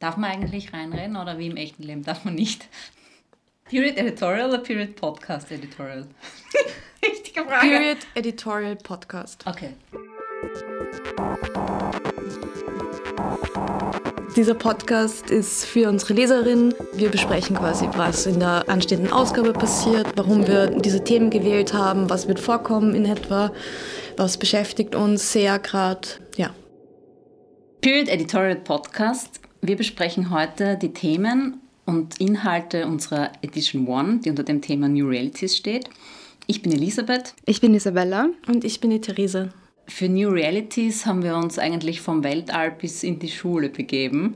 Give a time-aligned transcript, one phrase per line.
[0.00, 2.66] Darf man eigentlich reinreden oder wie im echten Leben darf man nicht?
[3.68, 6.06] Period Editorial oder Period Podcast Editorial?
[7.06, 7.68] Richtige Frage.
[7.68, 9.44] Period Editorial Podcast.
[9.46, 9.74] Okay.
[14.34, 16.74] Dieser Podcast ist für unsere Leserinnen.
[16.94, 22.08] Wir besprechen quasi, was in der anstehenden Ausgabe passiert, warum wir diese Themen gewählt haben,
[22.08, 23.52] was wird vorkommen in etwa,
[24.16, 26.08] was beschäftigt uns sehr gerade.
[26.36, 26.54] Ja.
[27.82, 29.39] Period Editorial Podcast.
[29.62, 35.06] Wir besprechen heute die Themen und Inhalte unserer Edition One, die unter dem Thema New
[35.06, 35.90] Realities steht.
[36.46, 37.34] Ich bin Elisabeth.
[37.44, 38.30] Ich bin Isabella.
[38.48, 39.50] Und ich bin die Therese.
[39.86, 44.34] Für New Realities haben wir uns eigentlich vom Weltall bis in die Schule begeben.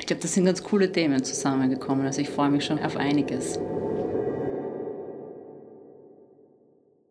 [0.00, 2.06] Ich glaube, das sind ganz coole Themen zusammengekommen.
[2.06, 3.58] Also ich freue mich schon auf einiges.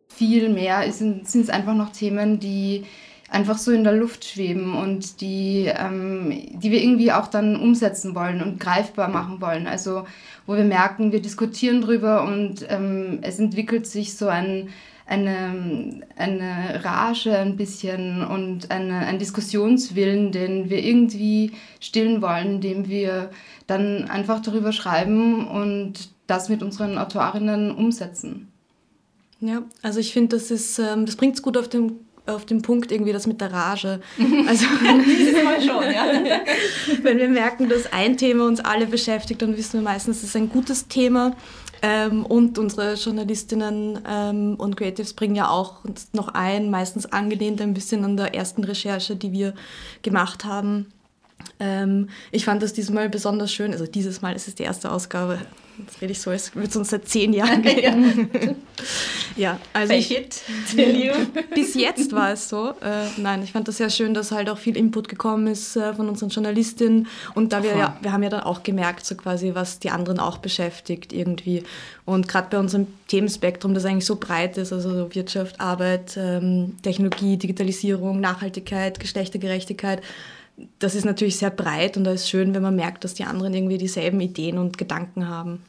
[0.07, 2.85] Viel mehr sind es einfach noch Themen, die
[3.29, 8.15] einfach so in der Luft schweben und die, ähm, die wir irgendwie auch dann umsetzen
[8.15, 9.67] wollen und greifbar machen wollen.
[9.67, 10.05] Also
[10.45, 14.69] wo wir merken, wir diskutieren drüber und ähm, es entwickelt sich so ein,
[15.05, 22.87] eine, eine Rage ein bisschen und eine, ein Diskussionswillen, den wir irgendwie stillen wollen, indem
[22.87, 23.29] wir
[23.67, 28.47] dann einfach darüber schreiben und das mit unseren Autorinnen umsetzen.
[29.39, 32.61] Ja, also ich finde, das ist, ähm, das bringt es gut auf den auf den
[32.61, 33.99] Punkt irgendwie das mit der Rage.
[34.47, 36.41] Also schon, ja.
[37.01, 40.35] wenn wir merken, dass ein Thema uns alle beschäftigt, dann wissen wir meistens, es ist
[40.35, 41.35] ein gutes Thema.
[41.81, 47.73] Ähm, und unsere Journalistinnen ähm, und Creatives bringen ja auch noch ein, meistens angelehnt ein
[47.73, 49.53] bisschen an der ersten Recherche, die wir
[50.01, 50.87] gemacht haben.
[51.59, 55.39] Ähm, ich fand das diesmal besonders schön, also dieses Mal ist es die erste Ausgabe,
[55.79, 58.55] Jetzt rede ich so, als würde es uns seit zehn Jahren gehen.
[59.35, 60.41] ja, also ich, it,
[61.53, 62.69] bis jetzt war es so.
[62.69, 65.93] Äh, nein, ich fand das sehr schön, dass halt auch viel Input gekommen ist äh,
[65.93, 69.53] von unseren Journalistinnen und da wir ja, wir haben ja dann auch gemerkt, so quasi,
[69.53, 71.63] was die anderen auch beschäftigt irgendwie.
[72.05, 77.37] Und gerade bei unserem Themenspektrum, das eigentlich so breit ist, also Wirtschaft, Arbeit, ähm, Technologie,
[77.37, 80.01] Digitalisierung, Nachhaltigkeit, Geschlechtergerechtigkeit,
[80.79, 83.53] das ist natürlich sehr breit und da ist schön, wenn man merkt, dass die anderen
[83.53, 85.61] irgendwie dieselben Ideen und Gedanken haben.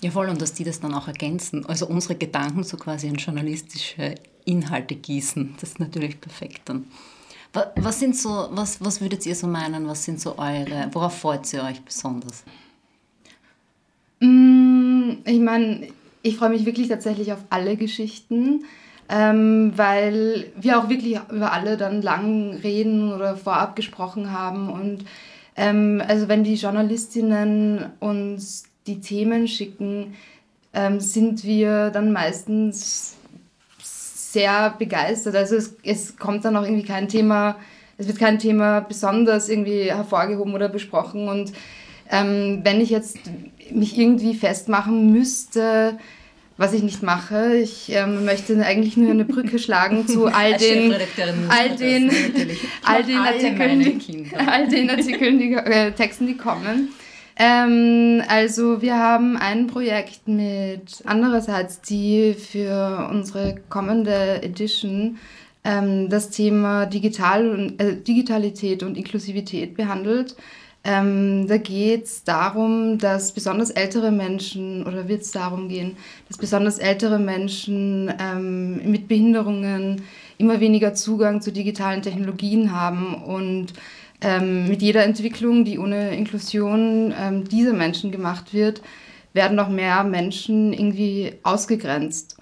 [0.00, 1.64] Ja, voll, und dass die das dann auch ergänzen.
[1.66, 5.54] Also unsere Gedanken so quasi in journalistische Inhalte gießen.
[5.60, 6.84] Das ist natürlich perfekt dann.
[7.76, 11.50] Was sind so, was, was würdet ihr so meinen, was sind so eure, worauf freut
[11.52, 12.42] ihr euch besonders?
[14.18, 15.86] Mm, ich meine,
[16.22, 18.64] ich freue mich wirklich tatsächlich auf alle Geschichten
[19.08, 24.70] ähm, weil wir auch wirklich über alle dann lang reden oder vorab gesprochen haben.
[24.70, 25.04] Und
[25.56, 30.14] ähm, also wenn die Journalistinnen uns die Themen schicken,
[30.72, 33.16] ähm, sind wir dann meistens
[34.34, 35.36] sehr begeistert.
[35.36, 37.56] Also es, es kommt dann auch irgendwie kein Thema,
[37.96, 41.28] es wird kein Thema besonders irgendwie hervorgehoben oder besprochen.
[41.28, 41.52] Und
[42.10, 43.18] ähm, wenn ich jetzt
[43.70, 45.98] mich irgendwie festmachen müsste,
[46.56, 47.56] was ich nicht mache.
[47.56, 50.92] Ich ähm, möchte eigentlich nur eine Brücke schlagen zu all den,
[51.48, 52.10] all den,
[52.84, 56.90] all den Artikeln, die, all den Artikeln, die, äh, Texten, die kommen.
[57.36, 65.18] Ähm, also wir haben ein Projekt mit andererseits, die für unsere kommende Edition
[65.64, 70.36] ähm, das Thema Digital und, äh, Digitalität und Inklusivität behandelt.
[70.86, 75.96] Ähm, da geht es darum, dass besonders ältere Menschen, oder wird es darum gehen,
[76.28, 80.02] dass besonders ältere Menschen ähm, mit Behinderungen
[80.36, 83.72] immer weniger Zugang zu digitalen Technologien haben und
[84.20, 88.82] ähm, mit jeder Entwicklung, die ohne Inklusion ähm, dieser Menschen gemacht wird,
[89.32, 92.33] werden noch mehr Menschen irgendwie ausgegrenzt.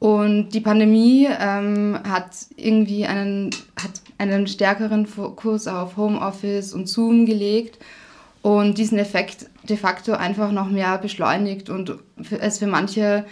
[0.00, 7.26] Und die Pandemie ähm, hat irgendwie einen, hat einen stärkeren Fokus auf Homeoffice und Zoom
[7.26, 7.78] gelegt
[8.40, 11.98] und diesen Effekt de facto einfach noch mehr beschleunigt und
[12.40, 13.26] es für manche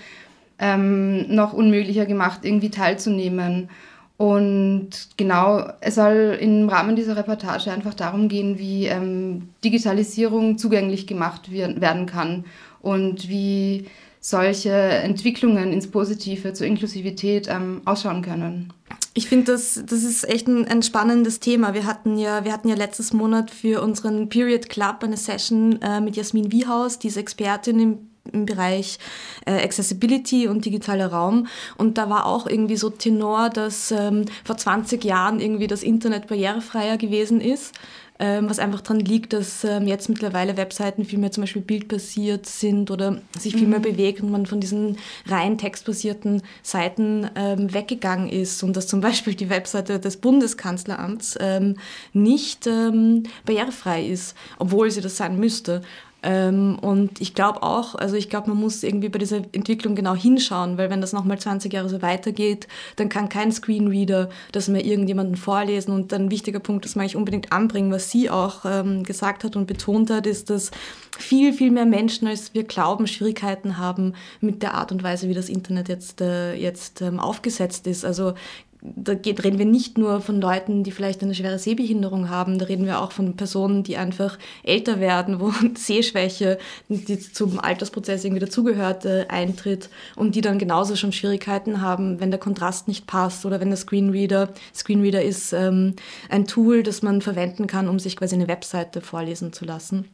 [0.58, 3.70] ähm, noch unmöglicher gemacht, irgendwie teilzunehmen.
[4.18, 11.06] Und genau, es soll im Rahmen dieser Reportage einfach darum gehen, wie ähm, Digitalisierung zugänglich
[11.06, 12.44] gemacht werden kann
[12.82, 13.86] und wie
[14.20, 18.72] solche Entwicklungen ins Positive zur Inklusivität ähm, ausschauen können.
[19.14, 21.74] Ich finde, das, das ist echt ein, ein, spannendes Thema.
[21.74, 26.00] Wir hatten, ja, wir hatten ja letztes Monat für unseren Period Club eine Session äh,
[26.00, 27.98] mit Jasmin Wiehaus, die ist Expertin im
[28.32, 28.98] im Bereich
[29.46, 31.46] äh, Accessibility und digitaler Raum.
[31.76, 36.28] Und da war auch irgendwie so Tenor, dass ähm, vor 20 Jahren irgendwie das Internet
[36.28, 37.74] barrierefreier gewesen ist
[38.18, 42.90] was einfach daran liegt, dass ähm, jetzt mittlerweile Webseiten viel mehr zum Beispiel bildbasiert sind
[42.90, 43.84] oder sich viel mehr mhm.
[43.84, 49.34] bewegt und man von diesen rein textbasierten Seiten ähm, weggegangen ist und dass zum Beispiel
[49.34, 51.76] die Webseite des Bundeskanzleramts ähm,
[52.12, 55.82] nicht ähm, barrierefrei ist, obwohl sie das sein müsste.
[56.22, 60.16] Ähm, und ich glaube auch, also ich glaube, man muss irgendwie bei dieser Entwicklung genau
[60.16, 62.66] hinschauen, weil wenn das nochmal 20 Jahre so weitergeht,
[62.96, 65.92] dann kann kein Screenreader das mehr irgendjemanden vorlesen.
[65.92, 69.54] Und ein wichtiger Punkt, das mag ich unbedingt anbringen, was sie auch ähm, gesagt hat
[69.54, 70.72] und betont hat, ist, dass
[71.16, 75.34] viel, viel mehr Menschen, als wir glauben, Schwierigkeiten haben mit der Art und Weise, wie
[75.34, 78.04] das Internet jetzt, äh, jetzt ähm, aufgesetzt ist.
[78.04, 78.34] Also
[78.80, 82.66] da geht, reden wir nicht nur von Leuten, die vielleicht eine schwere Sehbehinderung haben, da
[82.66, 86.58] reden wir auch von Personen, die einfach älter werden, wo Sehschwäche,
[86.88, 92.30] die zum Altersprozess irgendwie dazugehört, äh, eintritt und die dann genauso schon Schwierigkeiten haben, wenn
[92.30, 95.94] der Kontrast nicht passt oder wenn der Screenreader, Screenreader ist ähm,
[96.28, 100.04] ein Tool, das man verwenden kann, um sich quasi eine Webseite vorlesen zu lassen.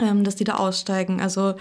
[0.00, 1.20] Ähm, dass die da aussteigen.
[1.20, 1.54] Also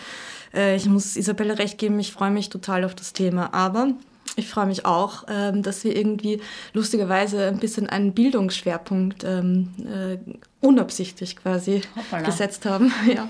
[0.53, 3.55] äh, ich muss Isabelle recht geben, ich freue mich total auf das Thema.
[3.55, 3.93] Aber
[4.39, 6.41] ich freue mich auch, ähm, dass wir irgendwie
[6.73, 10.17] lustigerweise ein bisschen einen Bildungsschwerpunkt ähm, äh,
[10.65, 12.25] unabsichtlich quasi Hoppala.
[12.25, 12.91] gesetzt haben.
[13.13, 13.29] ja.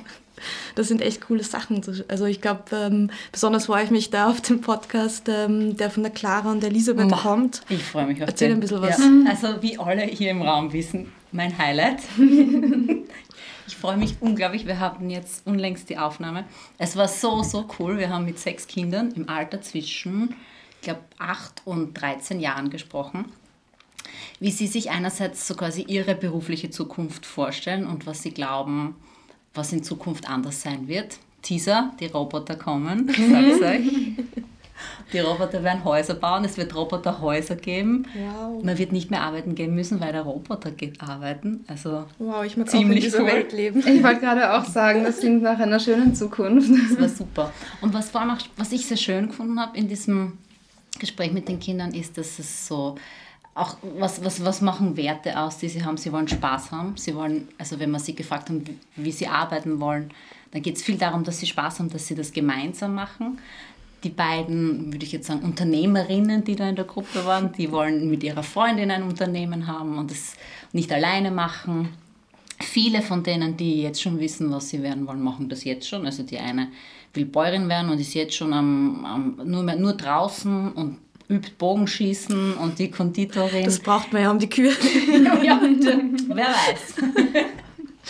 [0.75, 1.81] Das sind echt coole Sachen.
[2.07, 6.03] Also ich glaube, ähm, besonders freue ich mich da auf den Podcast, ähm, der von
[6.03, 7.61] der Clara und der Elisabeth Ma, kommt.
[7.69, 8.57] Ich freue mich auf Erzähl den.
[8.57, 8.97] ein bisschen was.
[8.97, 9.05] Ja.
[9.29, 11.99] Also wie alle hier im Raum wissen, mein Highlight.
[13.67, 14.65] ich freue mich unglaublich.
[14.65, 16.45] Wir hatten jetzt unlängst die Aufnahme.
[16.77, 17.97] Es war so, so cool.
[17.97, 20.35] Wir haben mit sechs Kindern im Alter zwischen
[20.81, 23.25] glaube, 8 und 13 Jahren gesprochen,
[24.39, 28.95] wie sie sich einerseits so quasi ihre berufliche Zukunft vorstellen und was sie glauben,
[29.53, 31.17] was in Zukunft anders sein wird.
[31.41, 33.89] Teaser, die Roboter kommen, ich sag's euch.
[35.11, 38.05] Die Roboter werden Häuser bauen, es wird Roboterhäuser geben.
[38.13, 38.63] Wow.
[38.63, 41.65] Man wird nicht mehr arbeiten gehen müssen, weil der Roboter geht arbeiten.
[41.67, 43.27] Also wow, ich mag ziemlich auch in dieser cool.
[43.27, 43.79] Welt leben.
[43.79, 46.69] Ich wollte gerade auch sagen, das klingt nach einer schönen Zukunft.
[46.69, 47.53] Das war super.
[47.81, 50.37] Und was, vor allem auch, was ich sehr schön gefunden habe in diesem
[50.97, 52.95] Gespräch mit den Kindern ist, dass es so
[53.55, 55.97] auch was, was, was machen Werte aus, die sie haben?
[55.97, 56.95] Sie wollen Spaß haben.
[56.95, 60.11] Sie wollen, also wenn man sie gefragt hat, wie, wie sie arbeiten wollen,
[60.51, 63.39] dann geht es viel darum, dass sie Spaß haben, dass sie das gemeinsam machen.
[64.03, 68.09] Die beiden, würde ich jetzt sagen, Unternehmerinnen, die da in der Gruppe waren, die wollen
[68.09, 70.35] mit ihrer Freundin ein Unternehmen haben und es
[70.71, 71.89] nicht alleine machen.
[72.61, 76.05] Viele von denen, die jetzt schon wissen, was sie werden wollen, machen das jetzt schon.
[76.05, 76.67] Also die eine
[77.13, 80.97] will Bäuerin werden und ist jetzt schon am, am nur, mehr, nur draußen und
[81.29, 83.63] übt Bogenschießen und die Konditorin.
[83.63, 84.71] Das braucht man ja um die Kühe.
[85.43, 86.95] ja, wer weiß.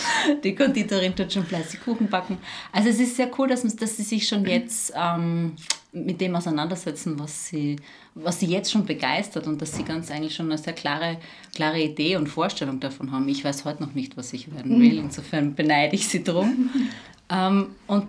[0.44, 2.38] Die Konditorin tut schon fleißig Kuchen backen.
[2.72, 5.56] Also es ist sehr cool, dass, dass sie sich schon jetzt ähm,
[5.92, 7.78] mit dem auseinandersetzen, was sie,
[8.16, 11.18] was sie jetzt schon begeistert und dass sie ganz eigentlich schon eine sehr klare,
[11.56, 13.28] klare Idee und Vorstellung davon haben.
[13.28, 14.98] Ich weiß heute noch nicht, was ich werden will.
[15.00, 16.70] Insofern beneide ich sie drum.
[17.30, 18.08] ähm, und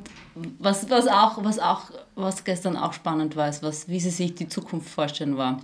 [0.59, 4.35] was, was, auch, was, auch, was gestern auch spannend war, ist, was, wie sie sich
[4.35, 5.61] die Zukunft vorstellen war.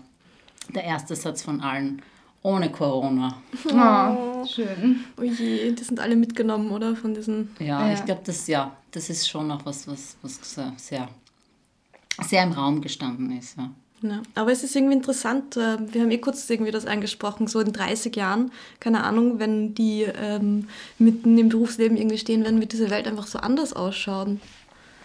[0.75, 2.03] Der erste Satz von allen.
[2.47, 3.43] Ohne Corona.
[3.65, 5.05] Oh, oh schön.
[5.19, 6.95] Oh je, die sind alle mitgenommen, oder?
[6.95, 7.51] Von diesen.
[7.59, 7.95] Ja, ja.
[7.95, 10.39] ich glaube, das, ja, das ist schon noch was, was, was
[10.77, 11.09] sehr,
[12.23, 13.57] sehr im Raum gestanden ist.
[13.57, 13.71] Ja.
[14.03, 17.59] Ja, aber es ist irgendwie interessant, äh, wir haben eh kurz irgendwie das angesprochen, so
[17.61, 22.73] in 30 Jahren, keine Ahnung, wenn die ähm, mitten im Berufsleben irgendwie stehen werden, wird
[22.73, 24.41] diese Welt einfach so anders ausschauen.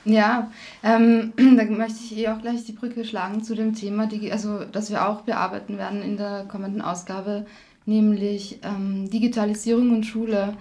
[0.03, 0.51] Ja,
[0.83, 4.65] ähm, da möchte ich eh auch gleich die Brücke schlagen zu dem Thema, die, also,
[4.65, 7.45] das wir auch bearbeiten werden in der kommenden Ausgabe,
[7.85, 10.55] nämlich ähm, Digitalisierung und Schule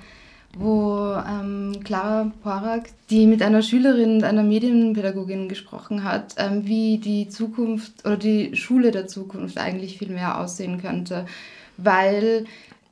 [0.58, 7.28] wo ähm, Clara Porak, die mit einer Schülerin, einer Medienpädagogin gesprochen hat, ähm, wie die
[7.28, 11.26] Zukunft oder die Schule der Zukunft eigentlich viel mehr aussehen könnte,
[11.76, 12.46] weil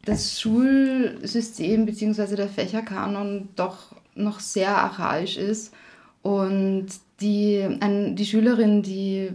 [0.04, 2.36] das Schulsystem bzw.
[2.36, 5.74] der Fächerkanon doch noch sehr archaisch ist
[6.22, 6.86] und
[7.20, 9.30] die, ein, die Schülerin, die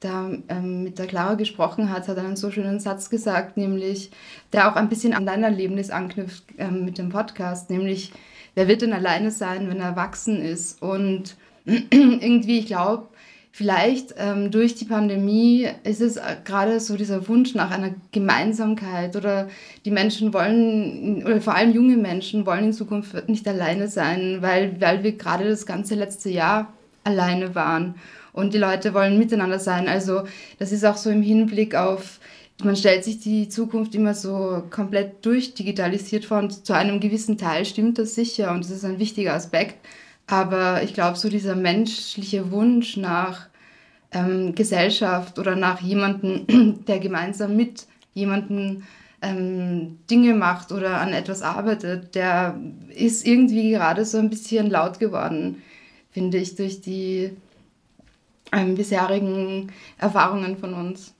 [0.00, 4.10] da ähm, mit der Clara gesprochen hat, hat einen so schönen Satz gesagt, nämlich,
[4.52, 8.12] der auch ein bisschen an dein Erlebnis anknüpft ähm, mit dem Podcast, nämlich,
[8.54, 10.82] wer wird denn alleine sein, wenn er erwachsen ist?
[10.82, 13.08] Und irgendwie, ich glaube,
[13.56, 19.48] vielleicht ähm, durch die Pandemie ist es gerade so dieser Wunsch nach einer Gemeinsamkeit oder
[19.86, 24.78] die Menschen wollen, oder vor allem junge Menschen wollen in Zukunft nicht alleine sein, weil,
[24.78, 26.70] weil wir gerade das ganze letzte Jahr
[27.02, 27.94] alleine waren
[28.34, 29.88] und die Leute wollen miteinander sein.
[29.88, 30.24] Also
[30.58, 32.20] das ist auch so im Hinblick auf,
[32.62, 37.64] man stellt sich die Zukunft immer so komplett durchdigitalisiert vor und zu einem gewissen Teil
[37.64, 39.76] stimmt das sicher und das ist ein wichtiger Aspekt.
[40.26, 43.48] Aber ich glaube, so dieser menschliche Wunsch nach
[44.10, 48.82] ähm, Gesellschaft oder nach jemandem, der gemeinsam mit jemandem
[49.22, 52.58] ähm, Dinge macht oder an etwas arbeitet, der
[52.94, 55.62] ist irgendwie gerade so ein bisschen laut geworden,
[56.10, 57.30] finde ich, durch die
[58.52, 61.14] ähm, bisherigen Erfahrungen von uns.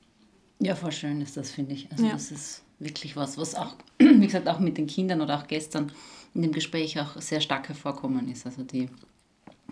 [0.58, 1.90] Ja, voll schön ist das, finde ich.
[1.92, 2.12] Also ja.
[2.12, 5.92] das ist wirklich was, was auch, wie gesagt, auch mit den Kindern oder auch gestern
[6.36, 8.46] in dem Gespräch auch sehr stark hervorkommen ist.
[8.46, 8.88] Also die,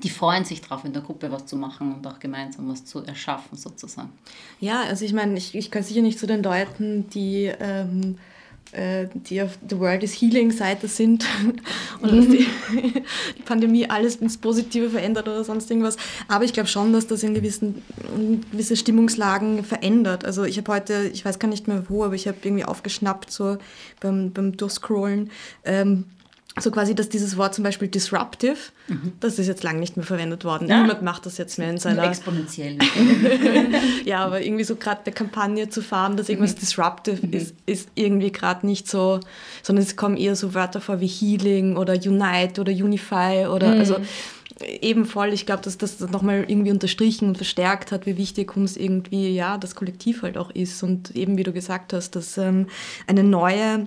[0.02, 3.04] die freuen sich drauf, in der Gruppe was zu machen und auch gemeinsam was zu
[3.04, 4.10] erschaffen sozusagen.
[4.60, 7.52] Ja, also ich meine, ich, ich gehöre sicher nicht zu den Leuten, die...
[7.58, 8.16] Ähm,
[8.72, 11.24] äh, die auf The World is Healing Seite sind
[12.00, 12.46] und dass die,
[13.38, 15.96] die, Pandemie alles ins Positive verändert oder sonst irgendwas.
[16.28, 17.82] Aber ich glaube schon, dass das in gewissen
[18.16, 20.24] in gewisse Stimmungslagen verändert.
[20.24, 23.30] Also ich habe heute, ich weiß gar nicht mehr wo, aber ich habe irgendwie aufgeschnappt
[23.30, 23.58] so
[24.00, 25.30] beim, beim Durchscrollen,
[25.64, 26.06] ähm,
[26.60, 28.56] so quasi, dass dieses Wort zum Beispiel disruptive,
[28.86, 29.12] mhm.
[29.18, 30.68] das ist jetzt lange nicht mehr verwendet worden.
[30.68, 30.82] Ja.
[30.82, 32.04] Niemand macht das jetzt mehr in seiner...
[32.04, 32.78] Exponentiell.
[34.04, 36.60] ja, aber irgendwie so gerade der Kampagne zu fahren, dass irgendwas mhm.
[36.60, 37.32] disruptive mhm.
[37.32, 39.18] ist, ist irgendwie gerade nicht so,
[39.62, 43.80] sondern es kommen eher so Wörter vor wie Healing oder Unite oder Unify oder mhm.
[43.80, 43.96] also
[44.80, 48.76] eben voll, ich glaube, dass das nochmal irgendwie unterstrichen und verstärkt hat, wie wichtig uns
[48.76, 52.68] irgendwie, ja, das Kollektiv halt auch ist und eben, wie du gesagt hast, dass ähm,
[53.08, 53.86] eine neue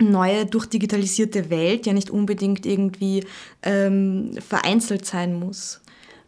[0.00, 3.24] neue, durchdigitalisierte Welt ja nicht unbedingt irgendwie
[3.62, 5.80] ähm, vereinzelt sein muss.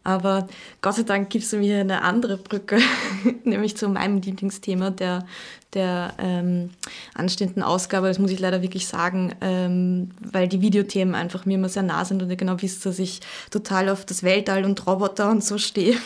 [0.07, 0.47] Aber
[0.83, 2.79] Gott sei Dank gibt es mir eine andere Brücke,
[3.45, 5.27] nämlich zu meinem Lieblingsthema der,
[5.75, 6.71] der ähm,
[7.15, 8.07] anstehenden Ausgabe.
[8.07, 12.05] Das muss ich leider wirklich sagen, ähm, weil die Videothemen einfach mir immer sehr nah
[12.05, 13.19] sind und ihr genau wisst, dass ich
[13.51, 15.97] total auf das Weltall und Roboter und so stehe.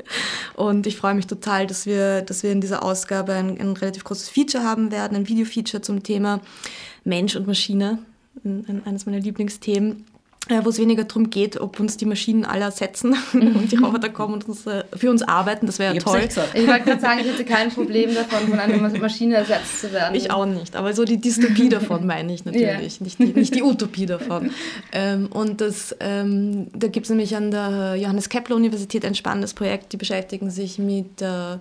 [0.54, 4.04] und ich freue mich total, dass wir, dass wir in dieser Ausgabe ein, ein relativ
[4.04, 6.42] großes Feature haben werden, ein Video-Feature zum Thema
[7.04, 8.00] Mensch und Maschine,
[8.84, 10.04] eines meiner Lieblingsthemen
[10.48, 14.34] wo es weniger darum geht, ob uns die Maschinen alle ersetzen und die Roboter kommen
[14.34, 15.66] und uns, äh, für uns arbeiten.
[15.66, 16.20] Das wäre ja toll.
[16.54, 20.14] Ich wollte gerade sagen, ich hätte kein Problem davon, von einer Maschine ersetzt zu werden.
[20.14, 22.80] Ich auch nicht, aber so die Dystopie davon meine ich natürlich, yeah.
[23.00, 24.50] nicht, die, nicht die Utopie davon.
[24.92, 29.52] Ähm, und das, ähm, da gibt es nämlich an der Johannes Kepler Universität ein spannendes
[29.52, 31.56] Projekt, die beschäftigen sich mit äh,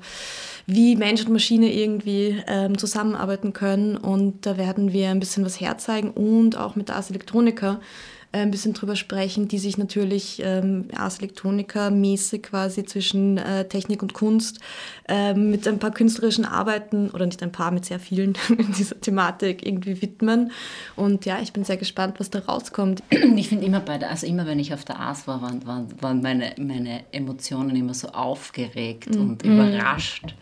[0.68, 3.98] wie Mensch und Maschine irgendwie ähm, zusammenarbeiten können.
[3.98, 8.14] Und da werden wir ein bisschen was herzeigen und auch mit der Ars Electronica äh,
[8.42, 14.01] ein bisschen drüber sprechen, die sich natürlich ähm, Ars Electronica mäßig quasi zwischen äh, Technik
[14.01, 14.60] und Kunst
[15.08, 19.00] äh, mit ein paar künstlerischen Arbeiten oder nicht ein paar, mit sehr vielen in dieser
[19.00, 20.51] Thematik irgendwie widmen.
[20.96, 23.04] Und ja, ich bin sehr gespannt, was da rauskommt.
[23.10, 26.01] Ich finde immer bei der, also immer wenn ich auf der Ars war, waren, waren,
[26.01, 29.22] waren meine, meine Emotionen immer so aufgeregt mhm.
[29.22, 30.36] und überrascht.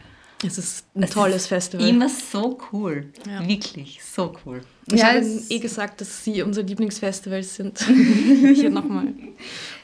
[0.46, 1.88] Es ist ein es tolles ist Festival.
[1.88, 3.12] Immer so cool.
[3.28, 3.48] Ja.
[3.48, 4.62] Wirklich, so cool.
[4.92, 7.80] Ich ja, habe eh gesagt, dass sie unser Lieblingsfestival sind.
[8.56, 9.08] Hier nochmal.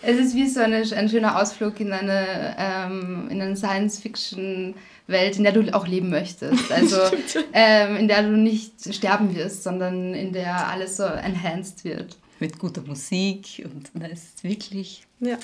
[0.01, 5.44] Es ist wie so eine, ein schöner Ausflug in eine, ähm, in eine Science-Fiction-Welt, in
[5.44, 6.70] der du auch leben möchtest.
[6.72, 6.98] Also
[7.53, 12.18] ähm, in der du nicht sterben wirst, sondern in der alles so enhanced wird.
[12.39, 15.03] Mit guter Musik und das ist wirklich...
[15.20, 15.38] Ja.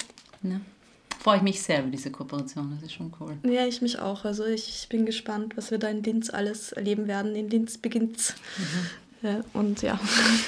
[0.44, 0.60] ja
[1.26, 2.72] freue ich mich sehr über diese Kooperation.
[2.76, 3.36] Das ist schon cool.
[3.52, 4.26] Ja, ich mich auch.
[4.26, 7.34] Also ich bin gespannt, was wir da in Linz alles erleben werden.
[7.34, 8.90] In Linz beginnt mhm.
[9.26, 10.00] Ja, und ja,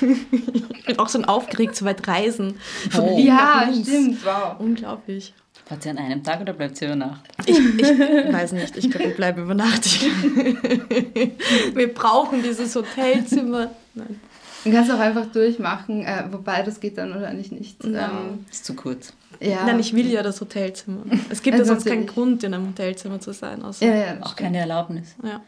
[0.01, 2.59] ich bin auch so aufgeregt, so weit reisen.
[2.91, 3.17] Von oh.
[3.17, 4.59] Ja, stimmt, wow.
[4.59, 5.33] Unglaublich.
[5.65, 7.25] Fahrt ihr an einem Tag oder bleibt ihr über Nacht?
[7.45, 9.83] Ich, ich weiß nicht, ich glaube, wir bleiben über Nacht.
[11.75, 13.71] wir brauchen dieses Hotelzimmer.
[13.95, 14.19] Nein.
[14.63, 17.83] Man kann es auch einfach durchmachen, äh, wobei das geht dann wahrscheinlich nicht.
[17.83, 17.97] No.
[17.97, 19.13] Ähm, ist zu kurz.
[19.39, 19.65] Ja.
[19.65, 21.03] Nein, ich will ja das Hotelzimmer.
[21.29, 23.63] Es gibt ja sonst keinen Grund, in einem Hotelzimmer zu sein.
[23.63, 25.15] Außer ja, ja, auch keine Erlaubnis.
[25.23, 25.41] Ja.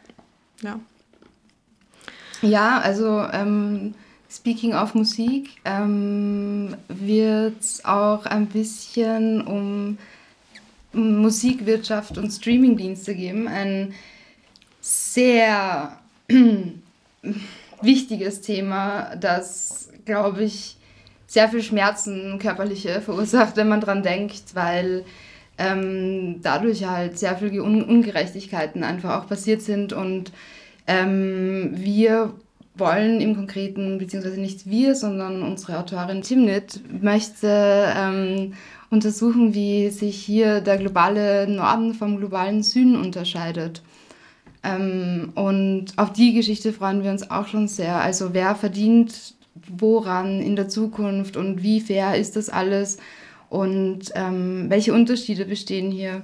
[0.61, 0.79] Ja,
[2.41, 3.93] ja also ähm,
[4.29, 9.97] speaking of Musik, ähm, wird es auch ein bisschen um
[10.93, 13.47] Musikwirtschaft und Streamingdienste geben.
[13.47, 13.93] Ein
[14.81, 15.99] sehr
[17.81, 20.77] wichtiges Thema, das, glaube ich,
[21.27, 25.05] sehr viel Schmerzen, körperliche verursacht, wenn man dran denkt, weil
[25.57, 30.31] ähm, dadurch halt sehr viele Un Ungerechtigkeiten einfach auch passiert sind und
[30.89, 32.33] ähm, wir
[32.73, 38.53] wollen im Konkreten, beziehungsweise nicht wir, sondern unsere Autorin Timnit möchte ähm,
[38.89, 43.83] untersuchen, wie sich hier der globale Norden vom globalen Süden unterscheidet.
[44.63, 47.97] Ähm, und auf die Geschichte freuen wir uns auch schon sehr.
[47.97, 49.35] Also wer verdient
[49.67, 52.97] woran in der Zukunft und wie fair ist das alles
[53.49, 56.23] und ähm, welche Unterschiede bestehen hier.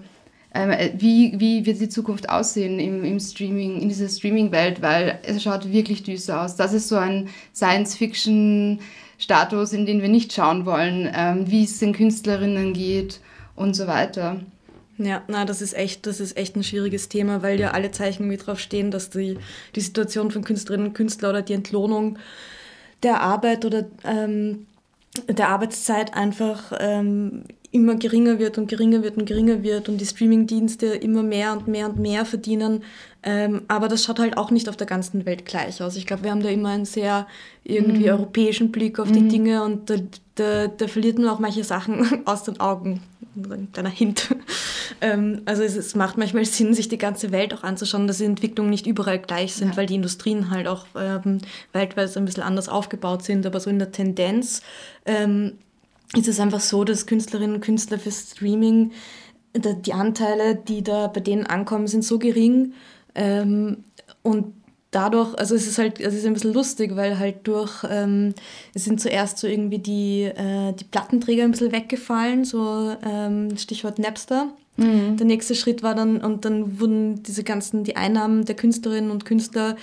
[0.56, 5.20] Ähm, äh, wie, wie wird die Zukunft aussehen im, im Streaming, in dieser Streaming-Welt, weil
[5.24, 6.56] es schaut wirklich düster aus.
[6.56, 11.92] Das ist so ein Science-Fiction-Status, in den wir nicht schauen wollen, ähm, wie es den
[11.92, 13.20] Künstlerinnen geht
[13.58, 14.40] und so weiter.
[14.98, 18.26] Ja, na, das ist echt, das ist echt ein schwieriges Thema, weil ja alle Zeichen
[18.28, 19.38] mit drauf stehen, dass die,
[19.76, 22.18] die Situation von Künstlerinnen und Künstlern oder die Entlohnung
[23.04, 24.68] der Arbeit oder ähm,
[25.28, 27.44] der Arbeitszeit einfach ähm,
[27.76, 31.68] immer geringer wird und geringer wird und geringer wird und die Streamingdienste immer mehr und
[31.68, 32.84] mehr und mehr verdienen.
[33.22, 35.98] Ähm, aber das schaut halt auch nicht auf der ganzen Welt gleich aus.
[35.98, 37.28] Ich glaube, wir haben da immer einen sehr
[37.64, 38.12] irgendwie mhm.
[38.12, 39.14] europäischen Blick auf mhm.
[39.14, 39.96] die Dinge und da,
[40.36, 43.02] da, da verliert man auch manche Sachen aus den Augen
[43.36, 44.30] ein kleiner Hint.
[45.02, 48.26] ähm, also es, es, macht manchmal Sinn, sich die ganze Welt auch anzuschauen, dass die
[48.26, 49.78] Entwicklungen nicht überall gleich sind, ja.
[49.78, 51.40] weil die Industrien halt auch ähm,
[51.74, 53.46] weltweit ein bisschen anders aufgebaut sind.
[53.46, 54.62] Aber so in der Tendenz
[55.06, 55.58] ähm,
[56.18, 58.92] ist es einfach so, dass Künstlerinnen und Künstler für Streaming,
[59.56, 62.74] die Anteile, die da bei denen ankommen, sind so gering.
[63.14, 63.84] Ähm,
[64.22, 64.54] und
[64.92, 68.34] dadurch, also es ist halt, es ist ein bisschen lustig, weil halt durch, ähm,
[68.74, 74.00] es sind zuerst so irgendwie die, äh, die Plattenträger ein bisschen weggefallen, so ähm, Stichwort
[74.00, 74.50] Napster.
[74.78, 75.18] Mhm.
[75.18, 79.26] Der nächste Schritt war dann, und dann wurden diese ganzen, die Einnahmen der Künstlerinnen und
[79.26, 79.76] Künstler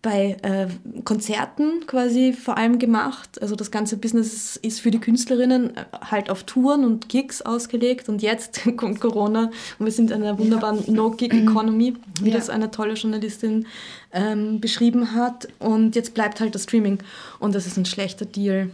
[0.00, 0.68] bei äh,
[1.02, 3.42] Konzerten quasi vor allem gemacht.
[3.42, 8.08] Also das ganze Business ist für die Künstlerinnen äh, halt auf Touren und Gigs ausgelegt
[8.08, 10.92] und jetzt kommt Corona und wir sind in einer wunderbaren ja.
[10.92, 12.36] No-Gig-Economy, wie ja.
[12.36, 13.66] das eine tolle Journalistin
[14.12, 15.48] ähm, beschrieben hat.
[15.58, 17.00] Und jetzt bleibt halt das Streaming
[17.40, 18.70] und das ist ein schlechter Deal,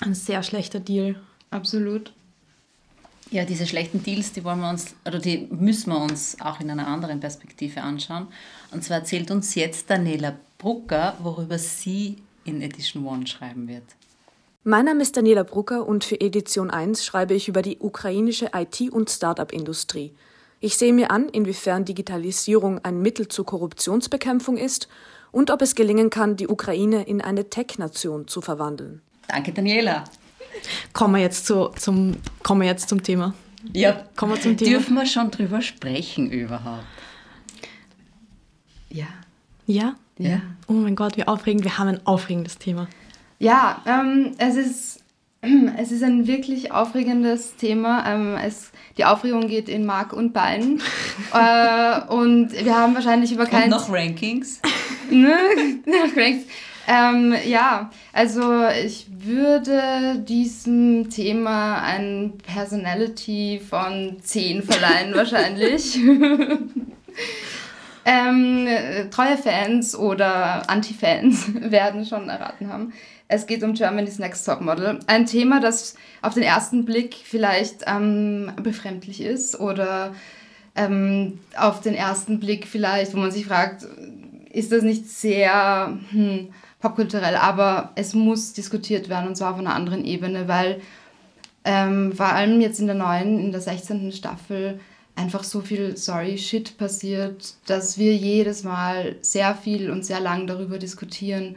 [0.00, 1.16] ein sehr schlechter Deal.
[1.50, 2.12] Absolut.
[3.30, 6.70] Ja, diese schlechten Deals, die wollen wir uns, oder die müssen wir uns auch in
[6.70, 8.28] einer anderen Perspektive anschauen.
[8.70, 13.84] Und zwar erzählt uns jetzt Daniela Brucker, worüber sie in Edition One schreiben wird.
[14.62, 18.90] Mein Name ist Daniela Brucker und für Edition 1 schreibe ich über die ukrainische IT-
[18.90, 20.14] und Start-up-Industrie.
[20.60, 24.88] Ich sehe mir an, inwiefern Digitalisierung ein Mittel zur Korruptionsbekämpfung ist
[25.32, 29.02] und ob es gelingen kann, die Ukraine in eine Tech-Nation zu verwandeln.
[29.28, 30.04] Danke, Daniela.
[30.92, 33.34] Kommen wir jetzt, zu, zum, kommen wir jetzt zum Thema.
[33.72, 34.70] Ja, kommen wir zum Thema.
[34.70, 36.84] Dürfen wir schon drüber sprechen überhaupt?
[38.90, 39.06] Ja.
[39.66, 39.94] Ja?
[40.18, 40.40] Ja.
[40.68, 41.64] Oh mein Gott, wie aufregend.
[41.64, 42.88] Wir haben ein aufregendes Thema.
[43.38, 45.00] Ja, ähm, es, ist,
[45.76, 48.04] es ist ein wirklich aufregendes Thema.
[48.06, 50.80] Ähm, es, die Aufregung geht in Mark und Bein.
[51.32, 53.64] äh, und wir haben wahrscheinlich über kein...
[53.64, 54.60] Und noch Rankings.
[55.10, 55.36] ne?
[55.86, 56.44] noch Rankings.
[56.86, 65.96] Ähm, ja, also ich würde diesem Thema ein Personality von 10 verleihen wahrscheinlich.
[68.04, 68.68] ähm,
[69.10, 72.92] treue Fans oder Anti-Fans werden schon erraten haben.
[73.28, 75.00] Es geht um Germany's Next Top Model.
[75.06, 80.14] Ein Thema, das auf den ersten Blick vielleicht ähm, befremdlich ist oder
[80.76, 83.86] ähm, auf den ersten Blick vielleicht, wo man sich fragt,
[84.52, 85.98] ist das nicht sehr...
[86.10, 86.50] Hm,
[86.84, 90.82] popkulturell, aber es muss diskutiert werden und zwar auf einer anderen Ebene, weil
[91.64, 94.12] ähm, vor allem jetzt in der neuen, in der 16.
[94.12, 94.78] Staffel
[95.16, 100.46] einfach so viel sorry Shit passiert, dass wir jedes Mal sehr viel und sehr lang
[100.46, 101.56] darüber diskutieren.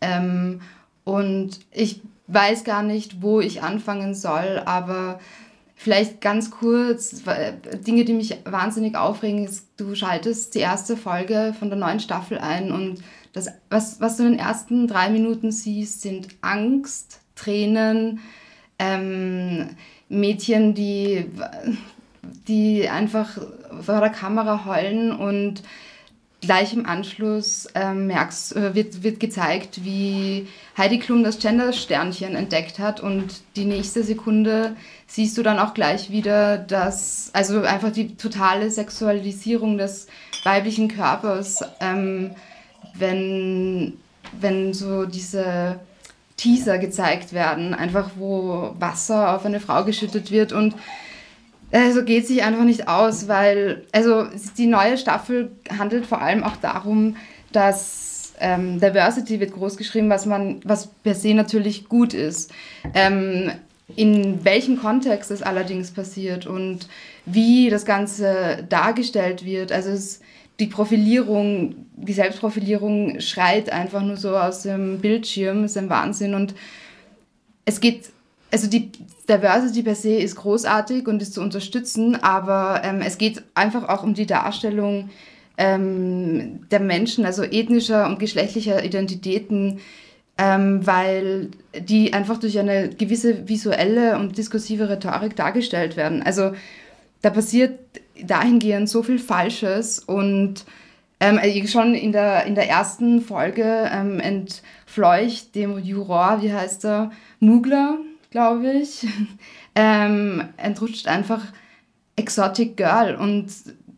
[0.00, 0.60] Ähm,
[1.02, 5.18] und ich weiß gar nicht, wo ich anfangen soll, aber
[5.74, 7.22] vielleicht ganz kurz,
[7.84, 12.38] Dinge, die mich wahnsinnig aufregen, ist, du schaltest die erste Folge von der neuen Staffel
[12.38, 18.20] ein und das, was, was du in den ersten drei Minuten siehst, sind Angst, Tränen,
[18.78, 19.70] ähm,
[20.08, 21.26] Mädchen, die,
[22.46, 23.38] die einfach
[23.82, 25.62] vor der Kamera heulen und
[26.40, 32.78] gleich im Anschluss ähm, merkst, äh, wird, wird gezeigt, wie Heidi Klum das Gender-Sternchen entdeckt
[32.78, 38.16] hat und die nächste Sekunde siehst du dann auch gleich wieder, dass, also einfach die
[38.16, 40.06] totale Sexualisierung des
[40.44, 42.30] weiblichen Körpers ähm,
[42.94, 43.94] wenn,
[44.40, 45.80] wenn so diese
[46.36, 50.74] Teaser gezeigt werden, einfach wo Wasser auf eine Frau geschüttet wird und
[51.70, 56.56] also geht sich einfach nicht aus, weil also die neue Staffel handelt vor allem auch
[56.56, 57.16] darum,
[57.52, 62.52] dass ähm, Diversity wird groß geschrieben, was man, was per se natürlich gut ist.
[62.94, 63.50] Ähm,
[63.96, 66.88] in welchem Kontext es allerdings passiert und
[67.24, 69.72] wie das Ganze dargestellt wird.
[69.72, 70.20] Also es
[70.60, 76.34] die Profilierung, die Selbstprofilierung schreit einfach nur so aus dem Bildschirm, ist ein Wahnsinn.
[76.34, 76.54] Und
[77.64, 78.10] es geht,
[78.50, 78.90] also die
[79.28, 84.02] Diversity per se ist großartig und ist zu unterstützen, aber ähm, es geht einfach auch
[84.02, 85.10] um die Darstellung
[85.58, 89.80] ähm, der Menschen, also ethnischer und geschlechtlicher Identitäten,
[90.38, 96.22] ähm, weil die einfach durch eine gewisse visuelle und diskursive Rhetorik dargestellt werden.
[96.22, 96.52] Also
[97.22, 97.78] da passiert
[98.24, 100.64] dahingehend so viel Falsches und
[101.20, 106.84] ähm, äh, schon in der, in der ersten Folge ähm, entfleucht dem Juror, wie heißt
[106.84, 107.98] er, Mugler,
[108.30, 109.06] glaube ich,
[109.74, 111.42] ähm, entrutscht einfach
[112.16, 113.48] Exotic Girl und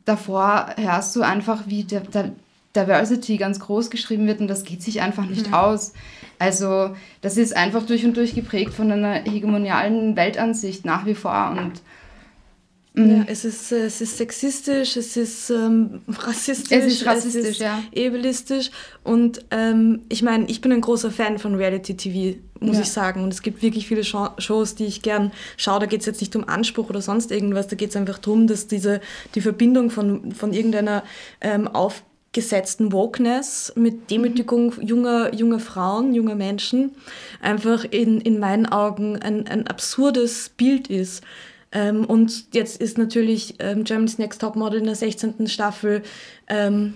[0.04, 2.33] davor hörst du einfach, wie der, der
[2.74, 5.54] Diversity ganz groß geschrieben wird und das geht sich einfach nicht mhm.
[5.54, 5.92] aus.
[6.38, 11.54] Also das ist einfach durch und durch geprägt von einer hegemonialen Weltansicht nach wie vor
[11.59, 11.83] und
[12.96, 13.24] ja, mhm.
[13.29, 17.81] es ist, es ist sexistisch, es ist ähm, rassistisch, es ist rassistisch, es ist ja.
[17.96, 18.70] ableistisch.
[19.05, 22.83] Und ähm, ich meine, ich bin ein großer Fan von Reality-TV, muss ja.
[22.83, 23.22] ich sagen.
[23.22, 25.79] Und es gibt wirklich viele Shows, die ich gern schaue.
[25.79, 27.68] Da geht es jetzt nicht um Anspruch oder sonst irgendwas.
[27.68, 29.00] Da geht es einfach darum, dass diese,
[29.37, 31.05] die Verbindung von, von irgendeiner
[31.40, 36.96] ähm, aufgesetzten Wokeness mit Demütigung junger, junger Frauen, junger Menschen
[37.40, 41.22] einfach in, in meinen Augen ein, ein absurdes Bild ist.
[41.72, 45.46] Ähm, und jetzt ist natürlich ähm, Germany's Next Top Model in der 16.
[45.46, 46.02] Staffel
[46.48, 46.94] ähm,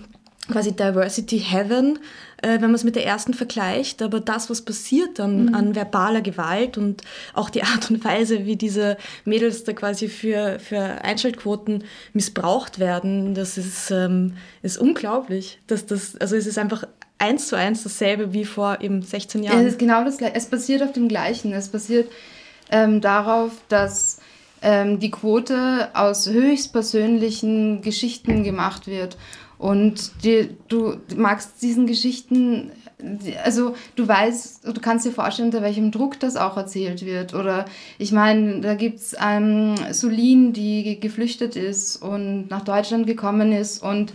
[0.51, 1.99] quasi Diversity Heaven,
[2.41, 4.01] äh, wenn man es mit der ersten vergleicht.
[4.01, 5.55] Aber das, was passiert dann mhm.
[5.55, 10.59] an verbaler Gewalt und auch die Art und Weise, wie diese Mädels da quasi für,
[10.59, 11.83] für Einschaltquoten
[12.13, 15.59] missbraucht werden, das ist, ähm, ist unglaublich.
[15.67, 16.85] Dass das, also es ist einfach
[17.17, 19.61] eins zu eins dasselbe wie vor eben 16 Jahren.
[19.61, 20.35] Es ist genau das gleiche.
[20.35, 21.53] Es basiert auf dem Gleichen.
[21.53, 22.11] Es basiert
[22.69, 24.19] ähm, darauf, dass
[24.65, 29.15] ähm, die Quote aus höchstpersönlichen Geschichten gemacht wird.
[29.59, 32.71] Und die, du magst diesen Geschichten,
[33.43, 37.35] also du weißt, du kannst dir vorstellen, unter welchem Druck das auch erzählt wird.
[37.35, 37.65] Oder
[37.99, 43.83] ich meine, da gibt es ähm, Solin, die geflüchtet ist und nach Deutschland gekommen ist
[43.83, 44.13] und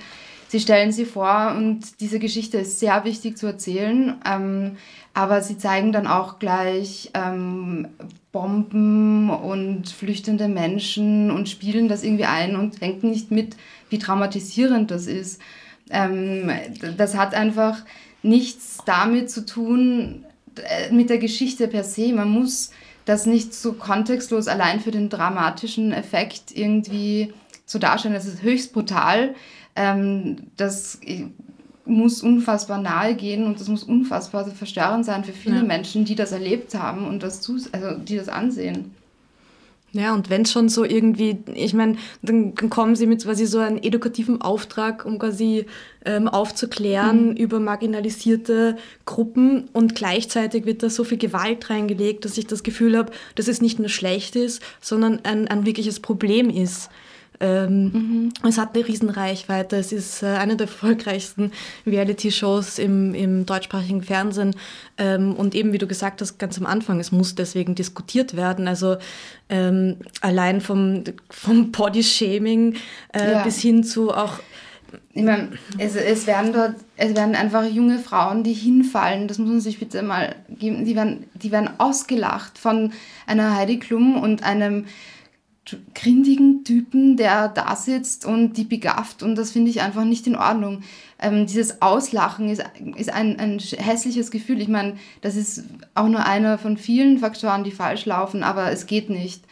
[0.48, 4.20] sie stellen sie vor und diese Geschichte ist sehr wichtig zu erzählen.
[4.26, 4.76] Ähm,
[5.14, 7.88] aber sie zeigen dann auch gleich ähm,
[8.32, 13.56] Bomben und flüchtende Menschen und spielen das irgendwie ein und denken nicht mit,
[13.88, 15.40] wie traumatisierend das ist.
[15.90, 16.50] Ähm,
[16.96, 17.78] das hat einfach
[18.22, 20.24] nichts damit zu tun,
[20.56, 22.12] äh, mit der Geschichte per se.
[22.12, 22.70] Man muss
[23.04, 27.32] das nicht so kontextlos allein für den dramatischen Effekt irgendwie
[27.66, 28.14] so darstellen.
[28.14, 29.34] Das ist höchst brutal.
[29.74, 31.00] Ähm, das
[31.90, 35.64] muss unfassbar nahe gehen und das muss unfassbar verstörend sein für viele ja.
[35.64, 38.94] Menschen, die das erlebt haben und das zu, also die das ansehen.
[39.92, 43.44] Ja, und wenn es schon so irgendwie, ich meine, dann, dann, kommen sie mit quasi
[43.44, 45.66] so einem edukativen Auftrag, um quasi
[46.04, 47.36] ähm, aufzuklären mhm.
[47.36, 52.96] über marginalisierte Gruppen und gleichzeitig wird da so viel Gewalt reingelegt, dass ich das Gefühl
[52.96, 56.88] habe, dass es nicht nur schlecht ist, sondern ein, ein wirkliches Problem ist.
[57.40, 58.32] Ähm, mhm.
[58.46, 59.76] Es hat eine Riesenreichweite.
[59.76, 61.52] Es ist äh, eine der erfolgreichsten
[61.86, 64.54] Reality-Shows im, im deutschsprachigen Fernsehen.
[64.98, 68.68] Ähm, und eben, wie du gesagt hast, ganz am Anfang, es muss deswegen diskutiert werden.
[68.68, 68.96] Also
[69.48, 72.76] ähm, allein vom, vom Body-Shaming
[73.14, 73.42] äh, ja.
[73.42, 74.40] bis hin zu auch
[75.12, 79.48] ich meine, es, es werden dort, es werden einfach junge Frauen, die hinfallen, das muss
[79.48, 82.92] man sich bitte mal geben, die werden, die werden ausgelacht von
[83.26, 84.86] einer Heidi Klum und einem
[85.94, 90.36] grindigen Typen, der da sitzt und die begafft und das finde ich einfach nicht in
[90.36, 90.82] Ordnung.
[91.18, 92.62] Ähm, dieses Auslachen ist,
[92.96, 94.60] ist ein, ein hässliches Gefühl.
[94.60, 98.86] Ich meine, das ist auch nur einer von vielen Faktoren, die falsch laufen, aber es
[98.86, 99.44] geht nicht.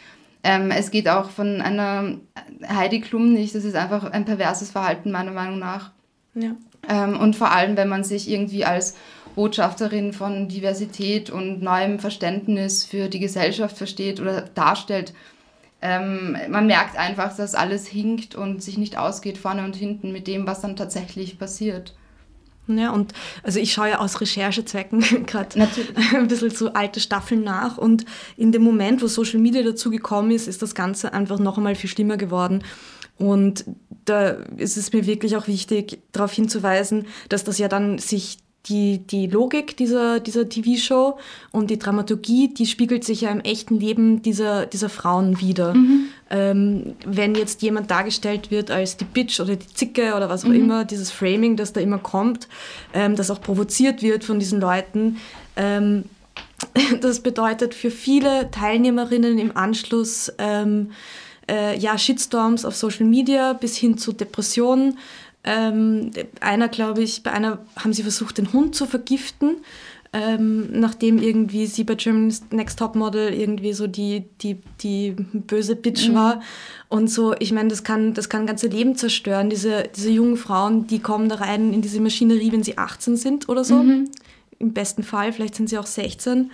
[0.43, 2.19] Ähm, es geht auch von einer
[2.67, 3.55] Heidi Klum nicht.
[3.55, 5.91] Das ist einfach ein perverses Verhalten meiner Meinung nach.
[6.35, 6.55] Ja.
[6.89, 8.95] Ähm, und vor allem, wenn man sich irgendwie als
[9.35, 15.13] Botschafterin von Diversität und neuem Verständnis für die Gesellschaft versteht oder darstellt,
[15.81, 20.27] ähm, man merkt einfach, dass alles hinkt und sich nicht ausgeht vorne und hinten mit
[20.27, 21.95] dem, was dann tatsächlich passiert.
[22.67, 25.69] Ja, und also ich schaue ja aus Recherchezwecken gerade
[26.15, 28.05] ein bisschen zu alte Staffeln nach und
[28.37, 31.75] in dem Moment, wo Social Media dazu gekommen ist, ist das Ganze einfach noch einmal
[31.75, 32.63] viel schlimmer geworden.
[33.17, 33.65] Und
[34.05, 38.99] da ist es mir wirklich auch wichtig, darauf hinzuweisen, dass das ja dann sich die,
[38.99, 41.19] die Logik dieser, dieser TV-Show
[41.53, 45.75] und die Dramaturgie, die spiegelt sich ja im echten Leben dieser, dieser Frauen wieder.
[45.75, 46.07] Mhm.
[46.31, 50.49] Ähm, wenn jetzt jemand dargestellt wird als die Bitch oder die Zicke oder was auch
[50.49, 50.61] mhm.
[50.61, 52.49] immer, dieses Framing, das da immer kommt,
[52.93, 55.19] ähm, das auch provoziert wird von diesen Leuten,
[55.57, 56.05] ähm,
[57.01, 60.91] das bedeutet für viele Teilnehmerinnen im Anschluss ähm,
[61.49, 64.99] äh, ja, Shitstorms auf Social Media bis hin zu Depressionen,
[65.45, 69.57] ähm, einer, glaube ich, bei einer haben sie versucht, den Hund zu vergiften,
[70.13, 75.77] ähm, nachdem irgendwie sie bei Germany's Next Top Model irgendwie so die, die, die böse
[75.77, 76.15] Bitch mhm.
[76.15, 76.43] war.
[76.89, 79.51] Und so, ich meine, das kann, das kann ganze Leben zerstören.
[79.51, 83.49] Diese, diese jungen Frauen, die kommen da rein in diese Maschinerie, wenn sie 18 sind
[83.49, 83.83] oder so.
[83.83, 84.11] Mhm.
[84.59, 86.51] Im besten Fall, vielleicht sind sie auch 16.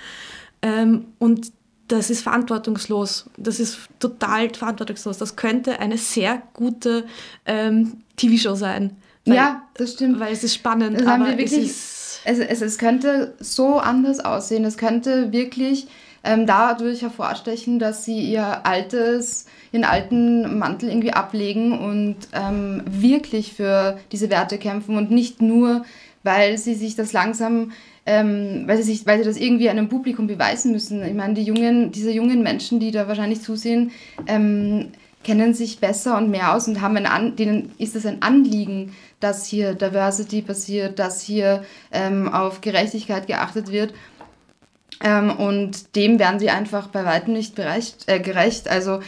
[0.63, 1.53] Ähm, und
[1.89, 3.31] das ist verantwortungslos.
[3.37, 5.19] Das ist total verantwortungslos.
[5.19, 7.05] Das könnte eine sehr gute
[7.47, 8.97] ähm, TV-Show sein.
[9.25, 10.21] Weil, ja, das stimmt.
[10.21, 11.01] Weil es ist spannend.
[11.01, 14.65] Das aber wirklich, es, ist es, es, es könnte so anders aussehen.
[14.65, 15.87] Es könnte wirklich
[16.25, 23.53] ähm, dadurch hervorstechen, dass sie ihr altes, ihren alten Mantel irgendwie ablegen und ähm, wirklich
[23.53, 25.85] für diese Werte kämpfen und nicht nur,
[26.23, 27.73] weil sie sich das langsam
[28.07, 31.03] ähm, weil, sie sich, weil sie das irgendwie einem Publikum beweisen müssen.
[31.03, 33.93] Ich meine, die jungen, diese jungen Menschen, die da wahrscheinlich zusehen,
[34.27, 34.89] ähm,
[35.25, 38.95] kennen sich besser und mehr aus und haben ein An denen ist es ein Anliegen,
[39.21, 43.95] dass hier Diversity passiert, dass hier ähm, auf Gerechtigkeit geachtet wird.
[45.03, 48.69] Ähm, und dem werden sie einfach bei weitem nicht berecht, äh, gerecht.
[48.69, 49.01] Also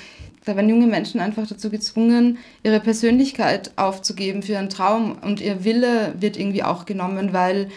[0.46, 5.64] da werden junge Menschen einfach dazu gezwungen, ihre Persönlichkeit aufzugeben für ihren Traum und ihr
[5.64, 7.68] Wille wird irgendwie auch genommen, weil,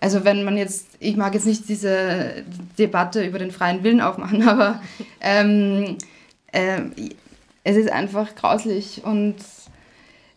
[0.00, 2.44] also wenn man jetzt, ich mag jetzt nicht diese
[2.78, 4.82] Debatte über den freien Willen aufmachen, aber
[5.20, 5.96] ähm,
[6.50, 6.80] äh,
[7.66, 9.36] es ist einfach grauslich und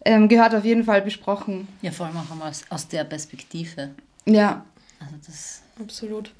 [0.03, 1.67] ähm, gehört auf jeden Fall besprochen.
[1.81, 3.91] Ja, vor allem auch aus, aus der Perspektive.
[4.25, 4.65] Ja.
[4.99, 6.31] Also das Absolut.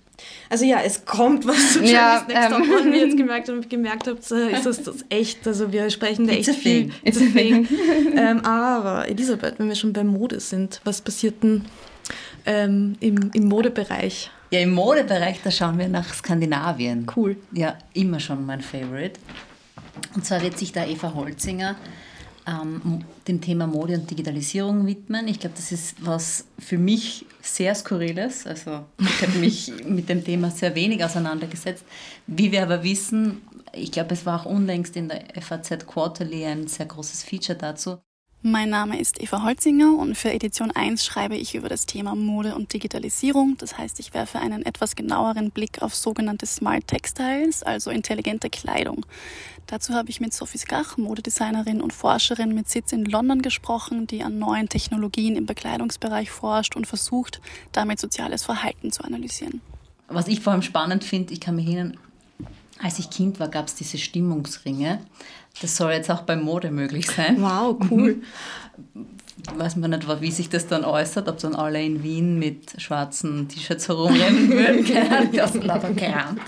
[0.49, 2.51] Also ja, es kommt was zu ja, Next ähm.
[2.51, 5.89] Top, wie ihr jetzt gemerkt, habt, gemerkt habt, äh, ist das, das echt, also wir
[5.91, 6.91] sprechen da echt viel.
[7.03, 11.63] It's ähm, aber Elisabeth, wenn wir schon bei Mode sind, was passiert denn
[12.45, 14.29] ähm, im, im Modebereich?
[14.49, 17.05] Ja, im Modebereich, da schauen wir nach Skandinavien.
[17.15, 17.37] Cool.
[17.53, 19.19] Ja, immer schon mein Favorite.
[20.15, 21.75] Und zwar wird sich da Eva Holzinger
[22.47, 25.27] ähm, dem Thema Mode und Digitalisierung widmen.
[25.27, 28.47] Ich glaube, das ist was für mich sehr Skurriles.
[28.47, 31.85] Also ich habe mich mit dem Thema sehr wenig auseinandergesetzt.
[32.27, 33.41] Wie wir aber wissen,
[33.73, 37.99] ich glaube, es war auch unlängst in der FAZ Quarterly ein sehr großes Feature dazu.
[38.41, 42.55] Mein Name ist Eva Holzinger und für Edition 1 schreibe ich über das Thema Mode
[42.55, 43.57] und Digitalisierung.
[43.57, 49.05] Das heißt, ich werfe einen etwas genaueren Blick auf sogenannte Smart Textiles, also intelligente Kleidung.
[49.67, 54.23] Dazu habe ich mit Sophie Skach, Modedesignerin und Forscherin mit Sitz in London gesprochen, die
[54.23, 57.41] an neuen Technologien im Bekleidungsbereich forscht und versucht,
[57.73, 59.59] damit soziales Verhalten zu analysieren.
[60.07, 61.97] Was ich vor allem spannend finde, ich kann mich erinnern,
[62.81, 65.01] als ich Kind war, gab es diese Stimmungsringe.
[65.61, 67.41] Das soll jetzt auch bei Mode möglich sein.
[67.41, 68.21] Wow, cool.
[69.55, 73.47] weiß man nicht, wie sich das dann äußert, ob dann alle in Wien mit schwarzen
[73.47, 76.41] T-Shirts herumrennen würden, keine Ahnung, aus lauter gerannt.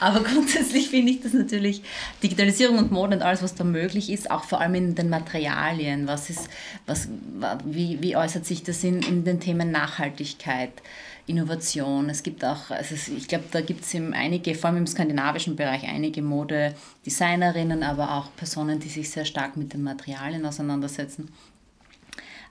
[0.00, 1.82] Aber grundsätzlich finde ich das natürlich,
[2.22, 6.06] Digitalisierung und Mode und alles, was da möglich ist, auch vor allem in den Materialien,
[6.06, 6.48] was ist,
[6.86, 7.08] was,
[7.64, 10.72] wie, wie äußert sich das in, in den Themen Nachhaltigkeit,
[11.28, 12.10] Innovation.
[12.10, 15.84] Es gibt auch, also ich glaube, da gibt es einige, vor allem im skandinavischen Bereich,
[15.84, 21.28] einige Modedesignerinnen, aber auch Personen, die sich sehr stark mit den Materialien auseinandersetzen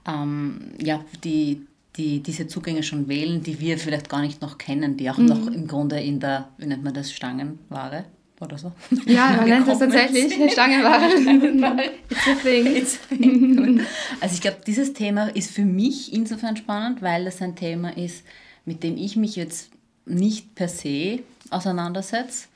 [0.07, 4.97] ähm, ja, die, die diese Zugänge schon wählen, die wir vielleicht gar nicht noch kennen,
[4.97, 5.25] die auch mhm.
[5.25, 8.05] noch im Grunde in der, wie nennt man das, Stangenware
[8.39, 8.71] oder so.
[9.05, 11.91] Ja, man nennt das tatsächlich eine Stangenware.
[12.09, 12.65] It's a thing.
[12.67, 13.81] It's a thing.
[14.21, 18.23] Also ich glaube, dieses Thema ist für mich insofern spannend, weil das ein Thema ist,
[18.67, 19.71] mit dem ich mich jetzt
[20.05, 22.47] nicht per se auseinandersetze,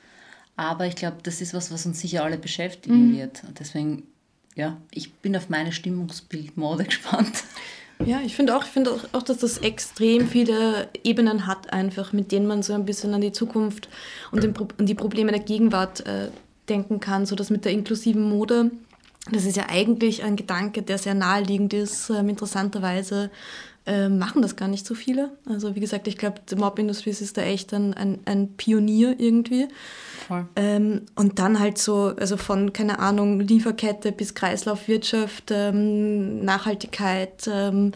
[0.54, 3.16] aber ich glaube, das ist was, was uns sicher alle beschäftigen mhm.
[3.16, 3.42] wird.
[3.44, 4.04] Und deswegen
[4.54, 7.44] ja, ich bin auf meine Stimmungsbildmode gespannt.
[8.04, 12.32] Ja, ich finde auch, find auch, auch, dass das extrem viele Ebenen hat, einfach, mit
[12.32, 13.88] denen man so ein bisschen an die Zukunft
[14.32, 16.30] und den, an die Probleme der Gegenwart äh,
[16.68, 17.26] denken kann.
[17.26, 18.72] So das mit der inklusiven Mode,
[19.30, 22.10] das ist ja eigentlich ein Gedanke, der sehr naheliegend ist.
[22.10, 23.30] Ähm, interessanterweise
[23.84, 25.30] äh, machen das gar nicht so viele.
[25.46, 29.68] Also wie gesagt, ich glaube, Mob Industries ist da echt ein, ein, ein Pionier irgendwie.
[30.28, 30.46] Voll.
[30.54, 37.92] Ähm, und dann halt so, also von, keine Ahnung, Lieferkette bis Kreislaufwirtschaft, ähm, Nachhaltigkeit, ähm,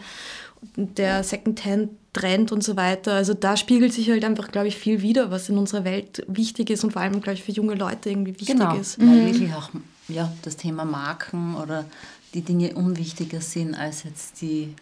[0.75, 3.13] der Secondhand-Trend und so weiter.
[3.13, 6.69] Also da spiegelt sich halt einfach, glaube ich, viel wieder, was in unserer Welt wichtig
[6.69, 8.99] ist und vor allem, glaube ich, für junge Leute irgendwie wichtig genau, ist.
[8.99, 9.25] Weil mhm.
[9.25, 9.69] wirklich auch
[10.09, 11.85] ja, das Thema Marken oder
[12.33, 14.73] die Dinge unwichtiger sind als jetzt die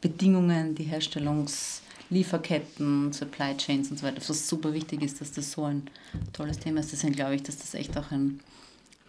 [0.00, 1.82] Herstellungsbedingungen, die Herstellungs
[2.12, 5.84] Lieferketten, Supply Chains und so weiter, was super wichtig ist, dass das so ein
[6.32, 6.90] tolles Thema ist.
[6.90, 8.40] Deswegen glaube ich, dass das echt auch ein,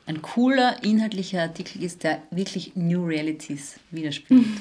[0.05, 4.45] ein cooler inhaltlicher Artikel ist, der wirklich New Realities widerspiegelt.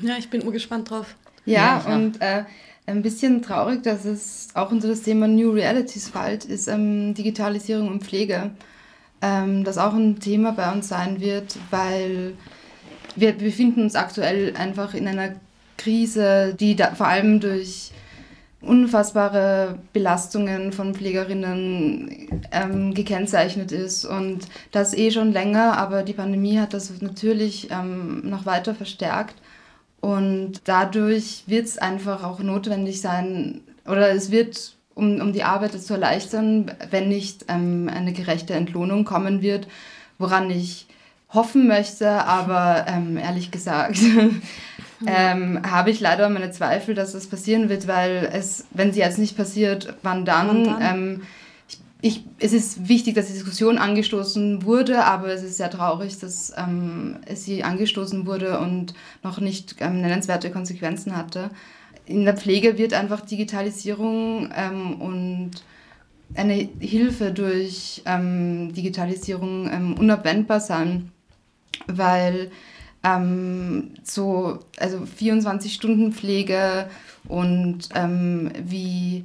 [0.00, 1.16] Ja, ich bin urgespannt drauf.
[1.44, 2.44] Ja, ja und äh,
[2.86, 7.88] ein bisschen traurig, dass es auch unter das Thema New Realities fällt, ist ähm, Digitalisierung
[7.88, 8.52] und Pflege.
[9.20, 12.32] Ähm, das auch ein Thema bei uns sein wird, weil
[13.16, 15.34] wir befinden uns aktuell einfach in einer
[15.82, 17.90] Krise, die da vor allem durch
[18.60, 26.60] unfassbare Belastungen von Pflegerinnen ähm, gekennzeichnet ist und das eh schon länger, aber die Pandemie
[26.60, 29.34] hat das natürlich ähm, noch weiter verstärkt
[30.00, 35.80] und dadurch wird es einfach auch notwendig sein oder es wird, um, um die Arbeit
[35.80, 39.66] zu erleichtern, wenn nicht ähm, eine gerechte Entlohnung kommen wird,
[40.18, 40.86] woran ich
[41.30, 43.96] hoffen möchte, aber ähm, ehrlich gesagt
[45.06, 49.18] ähm, habe ich leider meine Zweifel, dass das passieren wird, weil es, wenn sie jetzt
[49.18, 50.48] nicht passiert, wann dann?
[50.48, 50.82] Wann dann?
[50.82, 51.22] Ähm,
[51.68, 56.18] ich, ich, es ist wichtig, dass die Diskussion angestoßen wurde, aber es ist sehr traurig,
[56.18, 61.50] dass ähm, sie angestoßen wurde und noch nicht ähm, nennenswerte Konsequenzen hatte.
[62.06, 65.50] In der Pflege wird einfach Digitalisierung ähm, und
[66.34, 71.12] eine Hilfe durch ähm, Digitalisierung ähm, unabwendbar sein,
[71.86, 72.50] weil
[73.04, 76.88] ähm, so also 24 Stunden Pflege
[77.28, 79.24] und wie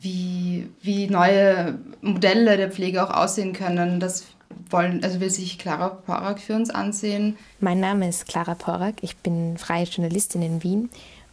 [0.00, 4.00] wie, wie neue Modelle der Pflege auch aussehen können.
[4.00, 4.24] Das
[4.70, 7.36] wollen, also will sich Clara Porak für uns ansehen.
[7.60, 10.90] Mein Name ist Clara Porak, ich bin freie Journalistin in Wien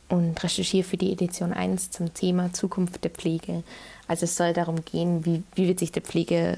[0.10, 3.64] und recherchiere für die Edition 1 zum Thema Zukunft der Pflege.
[4.08, 6.58] Also es soll darum gehen, wie, wie wird sich der Pflege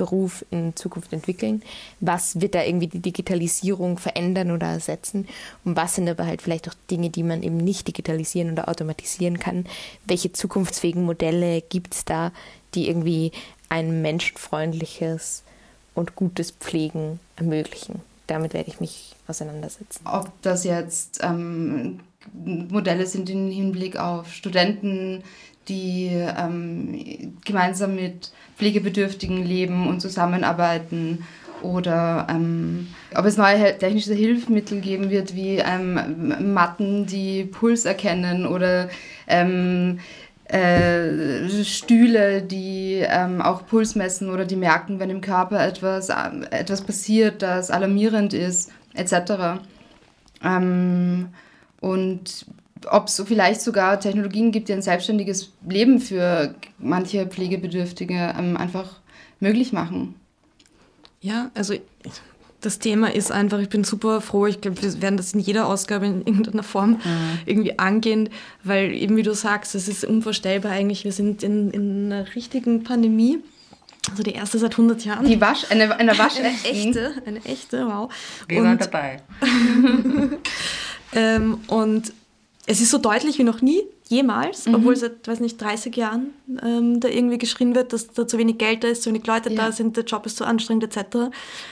[0.00, 1.62] Beruf in Zukunft entwickeln?
[2.00, 5.28] Was wird da irgendwie die Digitalisierung verändern oder ersetzen?
[5.62, 9.38] Und was sind aber halt vielleicht auch Dinge, die man eben nicht digitalisieren oder automatisieren
[9.38, 9.66] kann?
[10.06, 12.32] Welche zukunftsfähigen Modelle gibt es da,
[12.74, 13.32] die irgendwie
[13.68, 15.42] ein menschenfreundliches
[15.94, 18.00] und gutes Pflegen ermöglichen?
[18.26, 20.00] Damit werde ich mich auseinandersetzen.
[20.06, 22.00] Ob das jetzt ähm,
[22.32, 25.24] Modelle sind im Hinblick auf Studenten,
[25.70, 31.24] die ähm, gemeinsam mit Pflegebedürftigen leben und zusammenarbeiten
[31.62, 38.46] oder ähm, ob es neue technische Hilfsmittel geben wird, wie ähm, Matten, die Puls erkennen
[38.46, 38.88] oder
[39.26, 40.00] ähm,
[40.44, 46.14] äh, Stühle, die ähm, auch Puls messen oder die merken, wenn im Körper etwas, äh,
[46.50, 49.60] etwas passiert, das alarmierend ist, etc.
[50.42, 51.28] Ähm,
[51.80, 52.46] und
[52.90, 59.00] ob es vielleicht sogar Technologien gibt, die ein selbstständiges Leben für manche Pflegebedürftige ähm, einfach
[59.40, 60.14] möglich machen.
[61.20, 61.74] Ja, also
[62.60, 65.66] das Thema ist einfach, ich bin super froh, ich glaube, wir werden das in jeder
[65.66, 67.38] Ausgabe in irgendeiner Form mhm.
[67.46, 68.28] irgendwie angehen,
[68.64, 72.84] weil eben wie du sagst, es ist unvorstellbar eigentlich, wir sind in, in einer richtigen
[72.84, 73.38] Pandemie.
[74.10, 75.26] Also die erste seit 100 Jahren.
[75.26, 76.42] Die Wasch, eine, eine Waschechte.
[76.42, 78.12] eine echte, eine echte, wow.
[78.48, 79.22] Wir waren dabei.
[81.12, 82.12] ähm, und
[82.66, 84.74] es ist so deutlich wie noch nie, jemals, mhm.
[84.74, 86.30] obwohl seit, weiß nicht, 30 Jahren
[86.62, 89.50] ähm, da irgendwie geschrien wird, dass da zu wenig Geld da ist, zu wenig Leute
[89.50, 89.56] ja.
[89.56, 91.30] da sind, der Job ist zu anstrengend etc.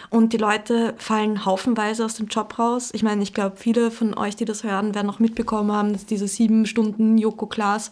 [0.09, 2.91] Und die Leute fallen haufenweise aus dem Job raus.
[2.93, 6.07] Ich meine, ich glaube, viele von euch, die das hören, werden noch mitbekommen haben, dass
[6.07, 7.91] diese sieben Stunden Joko Klaas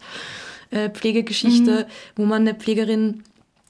[0.71, 2.21] äh, Pflegegeschichte, mhm.
[2.21, 3.23] wo man eine Pflegerin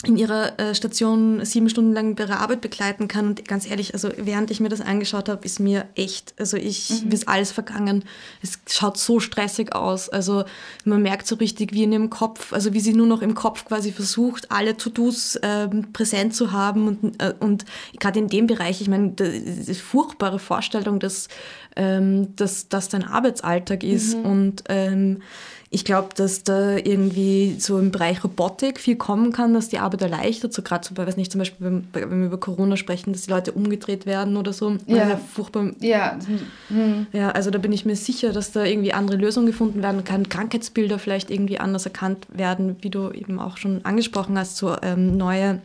[0.05, 3.25] in ihrer äh, Station sieben Stunden lang bei ihrer Arbeit begleiten kann.
[3.29, 6.89] Und ganz ehrlich, also während ich mir das angeschaut habe, ist mir echt, also ich,
[7.01, 7.07] mhm.
[7.09, 8.03] mir ist alles vergangen.
[8.43, 10.07] Es schaut so stressig aus.
[10.07, 10.45] Also
[10.85, 13.65] man merkt so richtig, wie in ihrem Kopf, also wie sie nur noch im Kopf
[13.65, 16.87] quasi versucht, alle To-Dos äh, präsent zu haben.
[16.87, 17.65] Und, äh, und
[17.99, 21.27] gerade in dem Bereich, ich meine, die furchtbare Vorstellung, dass,
[21.75, 24.25] ähm, dass das dein Arbeitsalltag ist mhm.
[24.25, 25.23] und ähm,
[25.69, 30.01] ich glaube, dass da irgendwie so im Bereich Robotik viel kommen kann, dass die Arbeit
[30.01, 30.53] erleichtert.
[30.53, 33.23] So gerade so bei, weiß nicht, zum Beispiel, wenn, wenn wir über Corona sprechen, dass
[33.23, 34.77] die Leute umgedreht werden oder so.
[34.85, 35.09] Ja.
[35.09, 35.71] ja furchtbar.
[35.79, 36.17] Ja.
[36.69, 37.07] Mhm.
[37.11, 40.29] Ja, also da bin ich mir sicher, dass da irgendwie andere Lösungen gefunden werden kann.
[40.29, 45.17] Krankheitsbilder vielleicht irgendwie anders erkannt werden, wie du eben auch schon angesprochen hast, so ähm,
[45.17, 45.61] neue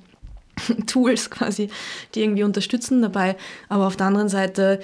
[0.86, 1.70] Tools quasi,
[2.14, 3.36] die irgendwie unterstützen dabei.
[3.68, 4.80] Aber auf der anderen Seite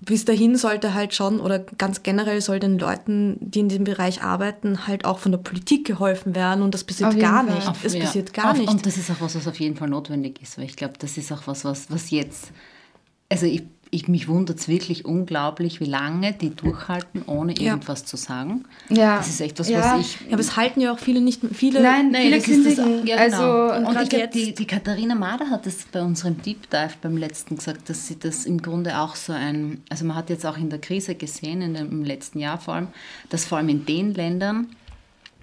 [0.00, 4.22] bis dahin sollte halt schon oder ganz generell soll den Leuten, die in diesem Bereich
[4.22, 7.54] arbeiten, halt auch von der Politik geholfen werden und das passiert gar Fall.
[7.54, 7.68] nicht.
[7.68, 8.00] Auf, es ja.
[8.00, 8.70] passiert gar auf, nicht.
[8.70, 11.18] Und das ist auch was, was auf jeden Fall notwendig ist, weil ich glaube, das
[11.18, 12.52] ist auch was, was, was jetzt,
[13.28, 18.06] also ich ich, mich wundert es wirklich unglaublich, wie lange die durchhalten, ohne irgendwas ja.
[18.06, 18.64] zu sagen.
[18.88, 19.16] Ja.
[19.16, 19.80] Das ist echt was, ja.
[19.80, 20.20] was ich.
[20.20, 21.82] Ja, aber es halten ja auch viele nicht viele.
[21.82, 23.76] Nein, nein viele das ist das, ja, also, genau.
[23.76, 27.16] Und, und ich glaube, die, die Katharina Mader hat das bei unserem Deep Dive beim
[27.16, 29.82] letzten gesagt, dass sie das im Grunde auch so ein.
[29.88, 32.74] Also man hat jetzt auch in der Krise gesehen, in dem, im letzten Jahr vor
[32.74, 32.88] allem,
[33.28, 34.68] dass vor allem in den Ländern,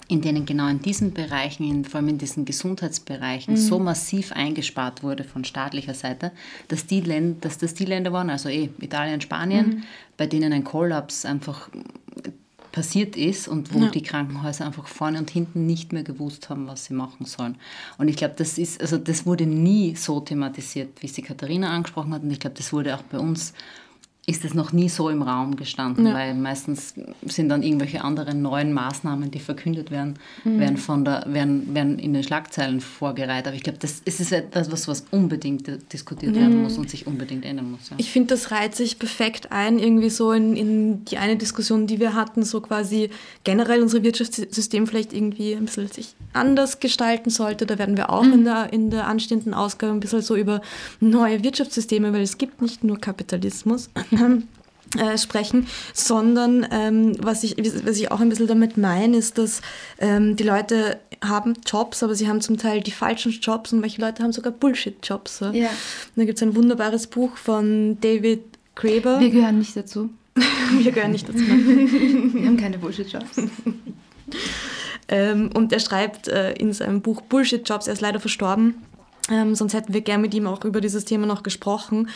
[0.07, 3.57] in denen genau in diesen Bereichen, in, vor allem in diesen Gesundheitsbereichen, mhm.
[3.57, 6.31] so massiv eingespart wurde von staatlicher Seite,
[6.69, 9.83] dass, die Länder, dass das die Länder waren, also eh Italien, Spanien, mhm.
[10.15, 11.69] bei denen ein Kollaps einfach
[12.71, 13.89] passiert ist und wo ja.
[13.89, 17.57] die Krankenhäuser einfach vorne und hinten nicht mehr gewusst haben, was sie machen sollen.
[17.97, 22.13] Und ich glaube, das ist, also das wurde nie so thematisiert, wie sie Katharina angesprochen
[22.13, 22.21] hat.
[22.21, 23.53] Und ich glaube, das wurde auch bei uns
[24.29, 26.13] ist es noch nie so im Raum gestanden, ja.
[26.13, 30.59] weil meistens sind dann irgendwelche anderen neuen Maßnahmen, die verkündet werden, mhm.
[30.59, 33.47] werden, von der, werden, werden in den Schlagzeilen vorgereiht.
[33.47, 36.39] Aber ich glaube, das ist etwas, was unbedingt diskutiert mhm.
[36.39, 37.89] werden muss und sich unbedingt ändern muss.
[37.89, 37.95] Ja.
[37.99, 42.01] Ich finde, das reiht sich perfekt ein, irgendwie so in, in die eine Diskussion, die
[42.01, 43.09] wir hatten, so quasi
[43.45, 47.65] generell unser Wirtschaftssystem vielleicht irgendwie ein bisschen sich anders gestalten sollte.
[47.65, 48.33] Da werden wir auch mhm.
[48.33, 50.61] in, der, in der anstehenden Ausgabe ein bisschen so über
[50.99, 53.89] neue Wirtschaftssysteme, weil es gibt nicht nur Kapitalismus,
[54.97, 59.61] äh, sprechen, sondern ähm, was, ich, was ich auch ein bisschen damit meine, ist, dass
[59.99, 63.99] ähm, die Leute haben Jobs, aber sie haben zum Teil die falschen Jobs und manche
[63.99, 65.39] Leute haben sogar Bullshit-Jobs.
[65.39, 65.45] So.
[65.47, 65.69] Ja.
[66.15, 68.43] Da gibt es ein wunderbares Buch von David
[68.75, 69.19] Graeber.
[69.19, 70.09] Wir gehören nicht dazu.
[70.79, 71.39] Wir gehören nicht dazu.
[71.39, 73.37] Wir haben keine Bullshit-Jobs.
[75.07, 78.75] ähm, und er schreibt äh, in seinem Buch Bullshit-Jobs, er ist leider verstorben,
[79.29, 82.09] ähm, sonst hätten wir gern mit ihm auch über dieses Thema noch gesprochen.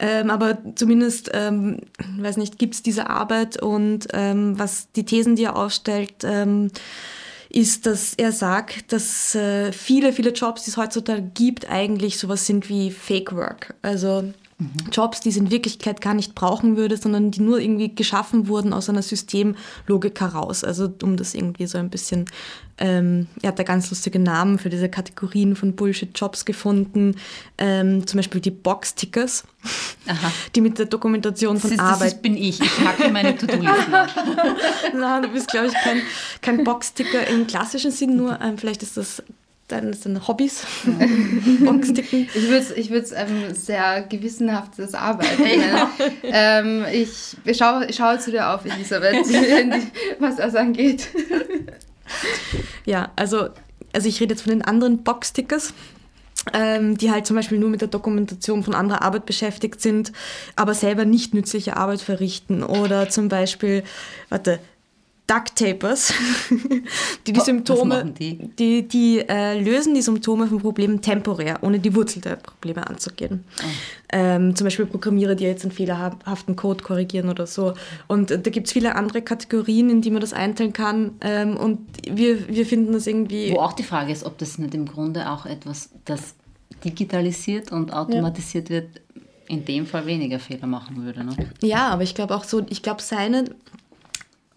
[0.00, 1.80] Ähm, aber zumindest, ähm,
[2.18, 6.70] weiß nicht, gibt es diese Arbeit und ähm, was die Thesen, die er aufstellt, ähm,
[7.50, 12.46] ist, dass er sagt, dass äh, viele, viele Jobs, die es heutzutage gibt, eigentlich sowas
[12.46, 13.74] sind wie Fake Work.
[13.82, 14.32] Also.
[14.90, 18.72] Jobs, die es in Wirklichkeit gar nicht brauchen würde, sondern die nur irgendwie geschaffen wurden
[18.72, 20.64] aus einer Systemlogik heraus.
[20.64, 22.24] Also um das irgendwie so ein bisschen,
[22.78, 27.14] ähm, er hat da ganz lustige Namen für diese Kategorien von Bullshit-Jobs gefunden,
[27.56, 29.44] ähm, zum Beispiel die Box-Tickers,
[30.56, 32.12] die mit der Dokumentation von das ist, Arbeit...
[32.14, 33.92] Das bin ich, ich hacke meine To-Do-Listen
[34.98, 36.02] Nein, du bist, glaube ich, kein,
[36.42, 39.22] kein Box-Ticker im klassischen Sinn, nur ähm, vielleicht ist das
[39.68, 40.66] deine sind Hobbys?
[41.64, 42.28] Boxticken?
[42.34, 45.90] Ich würde es ich ähm, sehr gewissenhaftes Arbeiten ja.
[46.22, 49.26] ähm, ich, ich, schaue, ich schaue zu dir auf, Elisabeth,
[50.18, 51.08] was das angeht.
[52.84, 53.50] Ja, also,
[53.92, 55.74] also ich rede jetzt von den anderen Boxtickers.
[56.54, 60.12] Ähm, die halt zum Beispiel nur mit der Dokumentation von anderer Arbeit beschäftigt sind,
[60.56, 62.62] aber selber nicht nützliche Arbeit verrichten.
[62.62, 63.82] Oder zum Beispiel,
[64.30, 64.58] warte,
[65.28, 66.14] Ducktapers,
[67.26, 68.48] die die Symptome, die?
[68.58, 73.44] Die, die äh, lösen die Symptome von Problemen temporär, ohne die Wurzel der Probleme anzugehen.
[73.60, 73.66] Oh.
[74.10, 77.74] Ähm, zum Beispiel Programmierer, die jetzt einen fehlerhaften Code korrigieren oder so.
[78.06, 81.16] Und äh, da gibt es viele andere Kategorien, in die man das einteilen kann.
[81.20, 83.52] Ähm, und wir, wir finden das irgendwie.
[83.52, 86.36] Wo auch die Frage ist, ob das nicht im Grunde auch etwas, das
[86.86, 88.76] digitalisiert und automatisiert ja.
[88.76, 89.02] wird,
[89.46, 91.22] in dem Fall weniger Fehler machen würde.
[91.22, 91.36] Ne?
[91.62, 93.44] Ja, aber ich glaube auch so, ich glaube, seine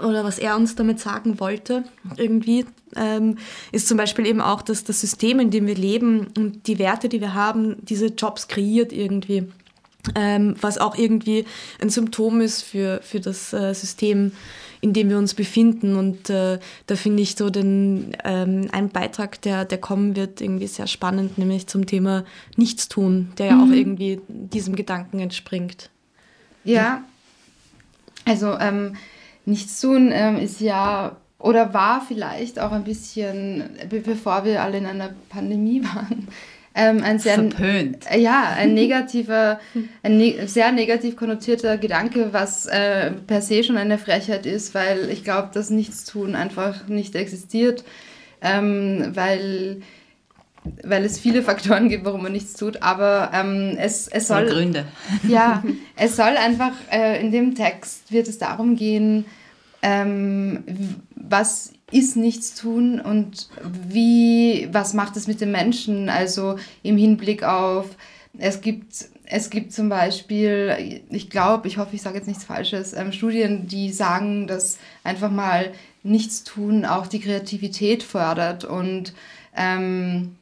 [0.01, 1.83] oder was er uns damit sagen wollte,
[2.17, 3.37] irgendwie, ähm,
[3.71, 7.09] ist zum Beispiel eben auch, dass das System, in dem wir leben und die Werte,
[7.09, 9.47] die wir haben, diese Jobs kreiert irgendwie.
[10.15, 11.45] Ähm, was auch irgendwie
[11.79, 14.31] ein Symptom ist für, für das äh, System,
[14.81, 15.95] in dem wir uns befinden.
[15.95, 20.67] Und äh, da finde ich so den, ähm, einen Beitrag, der, der kommen wird, irgendwie
[20.67, 22.25] sehr spannend, nämlich zum Thema
[22.57, 23.63] Nichtstun, der ja mhm.
[23.63, 25.91] auch irgendwie diesem Gedanken entspringt.
[26.63, 27.03] Ja,
[28.25, 28.95] also ähm,
[29.45, 34.85] Nichts tun ähm, ist ja oder war vielleicht auch ein bisschen, bevor wir alle in
[34.85, 36.27] einer Pandemie waren,
[36.73, 38.05] ähm, ein sehr verpönt.
[38.15, 39.59] Ja, ein negativer,
[40.03, 45.09] ein ne sehr negativ konnotierter Gedanke, was äh, per se schon eine Frechheit ist, weil
[45.09, 47.83] ich glaube, dass Nichtstun einfach nicht existiert,
[48.41, 49.81] ähm, weil
[50.83, 54.45] weil es viele Faktoren gibt, warum man nichts tut, aber ähm, es, es soll...
[54.45, 54.85] Gründe.
[55.27, 55.63] Ja,
[55.95, 59.25] es soll einfach, äh, in dem Text wird es darum gehen,
[59.81, 60.63] ähm,
[61.15, 67.43] was ist nichts tun und wie, was macht es mit den Menschen, also im Hinblick
[67.43, 67.87] auf,
[68.37, 72.91] es gibt es gibt zum Beispiel, ich glaube, ich hoffe, ich sage jetzt nichts Falsches,
[72.91, 75.71] ähm, Studien, die sagen, dass einfach mal
[76.03, 79.13] nichts tun auch die Kreativität fördert und
[79.55, 80.35] ähm,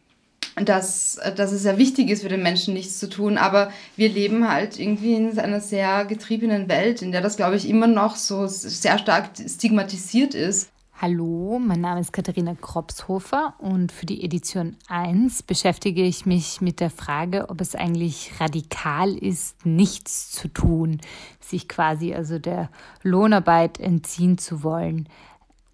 [0.66, 3.38] dass, dass es sehr wichtig ist für den Menschen, nichts zu tun.
[3.38, 7.70] Aber wir leben halt irgendwie in einer sehr getriebenen Welt, in der das, glaube ich,
[7.70, 10.70] immer noch so sehr stark stigmatisiert ist.
[11.01, 16.82] Hallo, mein Name ist Katharina Kropshofer und für die Edition 1 beschäftige ich mich mit
[16.82, 20.99] der Frage, ob es eigentlich radikal ist, nichts zu tun,
[21.39, 22.70] sich quasi also der
[23.01, 25.07] Lohnarbeit entziehen zu wollen.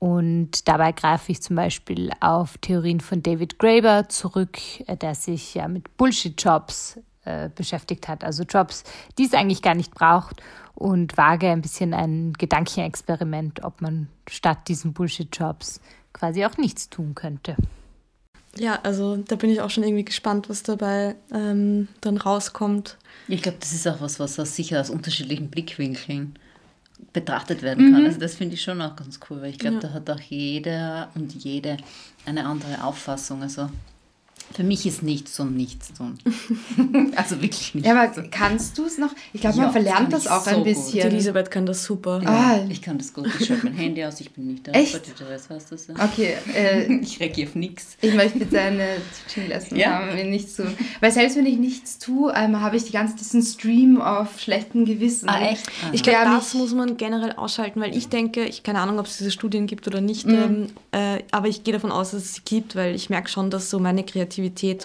[0.06, 5.56] Und dabei greife ich zum Beispiel auf Theorien von David Graeber zurück, äh, der sich
[5.56, 8.84] ja mit Bullshit-Jobs äh, beschäftigt hat, also Jobs,
[9.18, 10.44] die es eigentlich gar nicht braucht
[10.76, 15.82] und wage ein bisschen ein Gedankenexperiment, ob man statt diesen Bullshit-Jobs
[16.14, 17.56] quasi auch nichts tun könnte.
[18.60, 23.00] Ja, also da bin ich auch schon irgendwie gespannt, was dabei ähm, dann rauskommt.
[23.28, 26.38] Ich glaube, das ist auch was, was sicher aus unterschiedlichen Blickwinkeln
[27.14, 28.02] betrachtet werden kann.
[28.02, 28.08] Mhm.
[28.08, 29.82] Also das finde ich schon auch ganz cool, weil ich glaube, ja.
[29.82, 31.78] da hat auch jeder und jede
[32.26, 33.42] eine andere Auffassung.
[33.42, 33.70] Also
[34.54, 36.18] für mich ist nichts und nichts tun.
[37.16, 37.90] also wirklich nichts.
[37.90, 39.10] Ja, aber kannst du es noch?
[39.34, 41.02] Ich glaube, man ja, verlernt das, das auch so ein bisschen.
[41.02, 41.12] Gut.
[41.12, 42.22] Elisabeth kann das super.
[42.24, 42.66] Ja, ah.
[42.70, 43.28] Ich kann das gut.
[43.40, 44.72] Ich schalte mein Handy aus, ich bin nicht da.
[44.72, 45.02] Echt?
[45.50, 45.90] Heißt das.
[45.90, 46.36] Okay.
[46.56, 47.98] Äh, ich reagiere auf nichts.
[48.00, 48.88] Ich möchte bitte eine
[49.28, 50.00] Teaching-Lesson ja.
[50.00, 50.74] haben, wenn nichts tun.
[51.02, 54.86] Weil selbst wenn ich nichts tue, ähm, habe ich die ganze diesen Stream auf schlechten
[54.86, 55.28] Gewissen.
[55.28, 55.68] Ah, echt?
[55.68, 55.90] Ah.
[55.92, 59.18] Ich glaube, das muss man generell ausschalten, weil ich denke, ich keine Ahnung, ob es
[59.18, 60.34] diese Studien gibt oder nicht, mhm.
[60.34, 60.68] ähm,
[61.18, 63.70] äh, aber ich gehe davon aus, dass es sie gibt, weil ich merke schon, dass
[63.70, 64.35] so meine Kreativität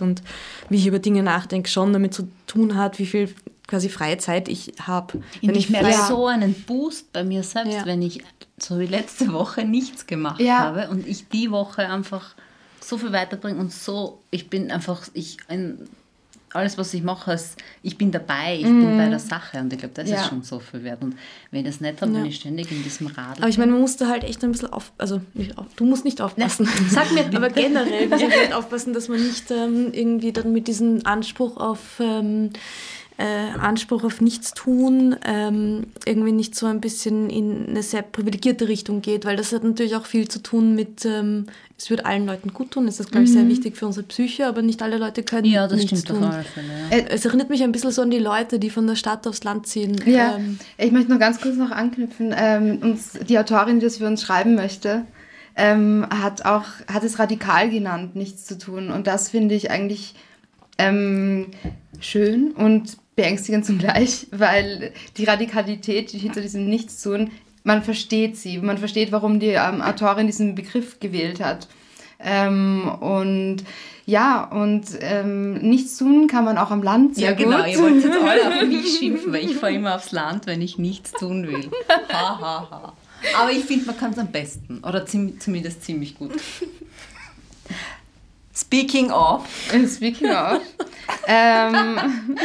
[0.01, 0.22] und
[0.68, 3.34] wie ich über Dinge nachdenke, schon damit zu tun hat, wie viel
[3.66, 5.22] quasi freie Zeit ich habe.
[5.40, 7.86] Wenn ich merke so einen Boost bei mir selbst, ja.
[7.86, 8.22] wenn ich
[8.59, 10.59] so wie letzte Woche nichts gemacht ja.
[10.59, 12.34] habe und ich die Woche einfach
[12.80, 15.88] so viel weiterbringe und so, ich bin einfach, ich ein,
[16.53, 18.80] alles, was ich mache, ist, ich bin dabei, ich mm.
[18.80, 19.11] bin bei mhm.
[19.11, 20.16] der Sache und ich glaube, das ja.
[20.20, 21.03] ist schon so viel wert.
[21.03, 21.16] Und
[21.51, 22.18] wenn ich das nicht habe, ja.
[22.18, 23.38] bin ich ständig in diesem Rad.
[23.38, 25.20] Aber ich meine, man muss da halt echt ein bisschen auf, also
[25.57, 26.66] auf, du musst nicht aufpassen.
[26.66, 27.24] Nein, sag mir.
[27.36, 31.57] Aber generell muss man halt aufpassen, dass man nicht ähm, irgendwie dann mit diesem Anspruch
[31.57, 32.51] auf ähm,
[33.21, 39.03] äh, Anspruch auf Nichtstun ähm, irgendwie nicht so ein bisschen in eine sehr privilegierte Richtung
[39.03, 41.45] geht, weil das hat natürlich auch viel zu tun mit, ähm,
[41.77, 43.51] es wird allen Leuten gut tun, es ist, glaube ich, sehr mhm.
[43.51, 46.29] wichtig für unsere Psyche, aber nicht alle Leute können Ja, das nichts stimmt tun.
[46.29, 46.68] auf alle Fälle.
[46.91, 46.97] Ja.
[46.97, 49.45] Äh, es erinnert mich ein bisschen so an die Leute, die von der Stadt aufs
[49.45, 50.01] Land ziehen.
[50.07, 52.35] Ja, ähm, ich möchte noch ganz kurz noch anknüpfen.
[52.35, 55.05] Ähm, uns, die Autorin, die das für uns schreiben möchte,
[55.57, 58.91] ähm, hat auch hat es radikal genannt, nichts zu tun.
[58.91, 60.14] Und das finde ich eigentlich
[60.79, 61.49] ähm,
[62.01, 67.31] schön und beängstigend zugleich, weil die Radikalität die hinter diesem Nichtstun,
[67.64, 71.68] man versteht sie, man versteht, warum die ähm, Autorin diesen Begriff gewählt hat.
[72.18, 73.59] Ähm, und
[74.07, 77.68] ja, und ähm, nichts tun kann man auch am Land sehr Ja, genau, gut.
[77.68, 80.79] ihr wollt jetzt alle auf mich schimpfen, weil ich fahre immer aufs Land, wenn ich
[80.79, 81.71] nichts tun will.
[82.11, 82.93] Ha, ha, ha.
[83.39, 86.33] Aber ich finde, man kann es am besten oder zumindest ziemlich gut.
[88.61, 89.46] Speaking of.
[89.88, 90.61] Speaking of.
[91.26, 91.98] ähm,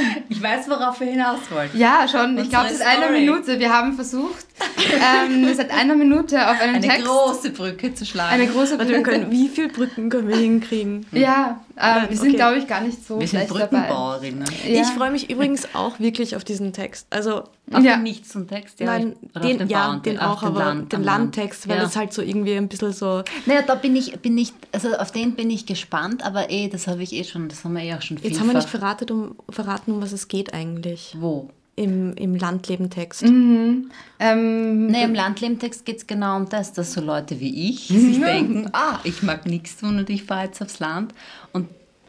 [0.29, 1.77] ich weiß, worauf wir hinaus wollten.
[1.77, 2.37] Ja, schon.
[2.37, 3.59] Ich glaube, seit einer Minute.
[3.59, 4.45] Wir haben versucht,
[4.79, 6.97] ähm, seit einer Minute auf einen eine Text...
[6.97, 8.33] Eine große Brücke zu schlagen.
[8.33, 9.03] Eine große Brücke.
[9.03, 11.05] Können, wie viele Brücken können wir hinkriegen?
[11.11, 12.37] Ja, ähm, wir sind, okay.
[12.37, 14.45] glaube ich, gar nicht so Wir sind Brückenbauerinnen.
[14.67, 14.81] Ja.
[14.81, 17.07] Ich freue mich übrigens auch wirklich auf diesen Text.
[17.09, 17.95] Also auf ja.
[17.95, 18.85] den Nichts zum Text, ja.
[18.85, 21.83] Nein, den, den, ja, den auch, den aber Land, den Landtext, weil ja.
[21.83, 23.23] das halt so irgendwie ein bisschen so...
[23.45, 26.87] Naja, da bin ich, bin ich, also auf den bin ich gespannt, aber eh, das
[26.87, 28.69] habe ich eh schon, das haben wir eh auch schon viel Jetzt haben wir nicht
[28.69, 31.15] verraten um, verraten, um was es geht eigentlich.
[31.19, 31.49] Wo?
[31.77, 33.23] Im, im Landleben-Text.
[33.23, 33.91] Mhm.
[34.17, 38.17] Ähm, nee, im Landleben-Text geht es genau um das, dass so Leute wie ich sich
[38.17, 41.13] denken, ah, ich mag nichts tun und ich fahre jetzt aufs Land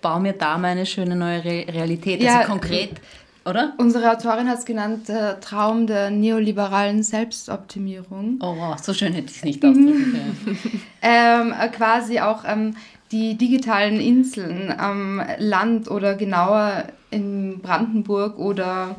[0.07, 2.23] baue mir da meine schöne neue Re Realität.
[2.23, 2.91] Ja, also konkret
[3.45, 3.75] oder?
[3.77, 8.39] Unsere Autorin hat es genannt, äh, Traum der neoliberalen Selbstoptimierung.
[8.41, 10.13] Oh wow, so schön hätte ich es nicht ausdrücken
[10.45, 10.83] können.
[11.03, 12.77] ähm, äh, quasi auch ähm,
[13.13, 18.97] die digitalen Inseln am Land oder genauer in Brandenburg oder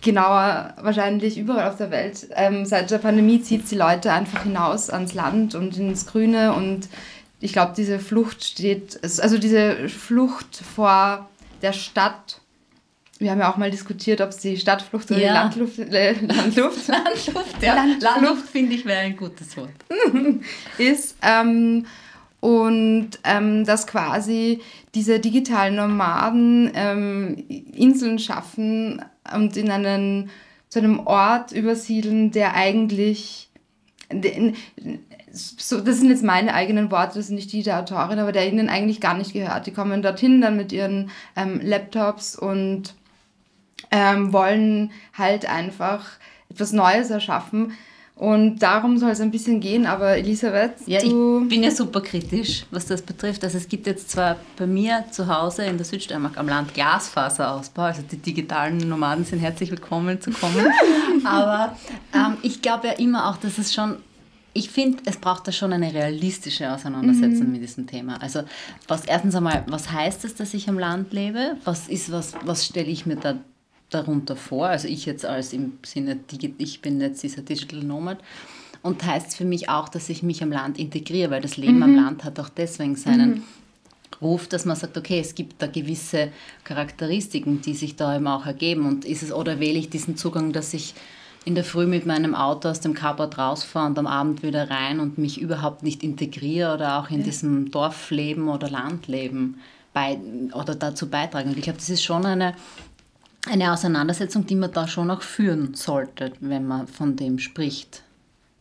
[0.00, 2.28] genauer wahrscheinlich überall auf der Welt.
[2.34, 6.88] Ähm, seit der Pandemie zieht die Leute einfach hinaus ans Land und ins Grüne und
[7.40, 11.28] ich glaube, diese Flucht steht, also diese Flucht vor
[11.62, 12.40] der Stadt
[13.18, 15.28] wir haben ja auch mal diskutiert, ob es die Stadtflucht oder ja.
[15.28, 17.74] die Landluft, äh, Landluft, Landluft, ja.
[17.74, 19.70] Landluft, Landluft finde ich wäre ein gutes Wort.
[20.78, 21.16] ist.
[21.22, 21.86] Ähm,
[22.40, 24.60] und ähm, dass quasi
[24.94, 29.02] diese digitalen Nomaden ähm, Inseln schaffen
[29.34, 30.28] und in einen,
[30.68, 33.48] zu einem Ort übersiedeln, der eigentlich,
[35.34, 38.48] so, das sind jetzt meine eigenen Worte, das sind nicht die der Autorin, aber der
[38.48, 39.66] ihnen eigentlich gar nicht gehört.
[39.66, 42.94] Die kommen dorthin dann mit ihren ähm, Laptops und
[43.90, 46.04] ähm, wollen halt einfach
[46.50, 47.72] etwas Neues erschaffen.
[48.16, 51.42] Und darum soll es ein bisschen gehen, aber Elisabeth, ja, du...
[51.42, 53.42] ich bin ja super kritisch, was das betrifft.
[53.42, 57.82] Also es gibt jetzt zwar bei mir zu Hause in der Südsteiermark am Land Glasfaserausbau,
[57.82, 60.64] also die digitalen Nomaden sind herzlich willkommen zu kommen,
[61.24, 61.76] aber
[62.14, 63.96] ähm, ich glaube ja immer auch, dass es schon
[64.54, 67.52] ich finde, es braucht da schon eine realistische Auseinandersetzung mhm.
[67.52, 68.22] mit diesem Thema.
[68.22, 68.44] Also
[68.88, 71.56] was erstens einmal, was heißt es, dass ich am Land lebe?
[71.64, 73.36] Was ist was, was stelle ich mir da
[73.94, 74.66] darunter vor.
[74.66, 76.18] Also ich jetzt als im Sinne,
[76.58, 78.18] ich bin jetzt dieser Digital Nomad.
[78.82, 81.82] Und heißt für mich auch, dass ich mich am Land integriere, weil das Leben mhm.
[81.84, 83.42] am Land hat auch deswegen seinen mhm.
[84.20, 86.30] Ruf, dass man sagt, okay, es gibt da gewisse
[86.64, 88.86] Charakteristiken, die sich da eben auch ergeben.
[88.86, 90.94] Und ist es, oder wähle ich diesen Zugang, dass ich
[91.44, 95.00] in der Früh mit meinem Auto aus dem Carport rausfahre und am Abend wieder rein
[95.00, 97.24] und mich überhaupt nicht integriere oder auch in ja.
[97.24, 99.60] diesem Dorfleben oder Landleben
[99.92, 100.18] bei,
[100.54, 101.50] oder dazu beitragen.
[101.50, 102.54] Und ich glaube, das ist schon eine,
[103.46, 108.02] eine Auseinandersetzung, die man da schon auch führen sollte, wenn man von dem spricht.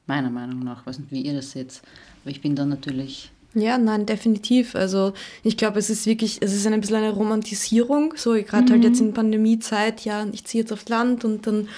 [0.05, 0.81] Meiner Meinung nach.
[0.81, 1.81] Ich weiß nicht, wie ihr das seht.
[2.23, 3.31] Aber ich bin da natürlich.
[3.55, 4.75] Ja, nein, definitiv.
[4.75, 5.13] Also
[5.43, 8.13] ich glaube, es ist wirklich, es ist ein bisschen eine Romantisierung.
[8.17, 8.69] So gerade mhm.
[8.71, 11.69] halt jetzt in Pandemiezeit, ja, ich ziehe jetzt aufs Land und dann,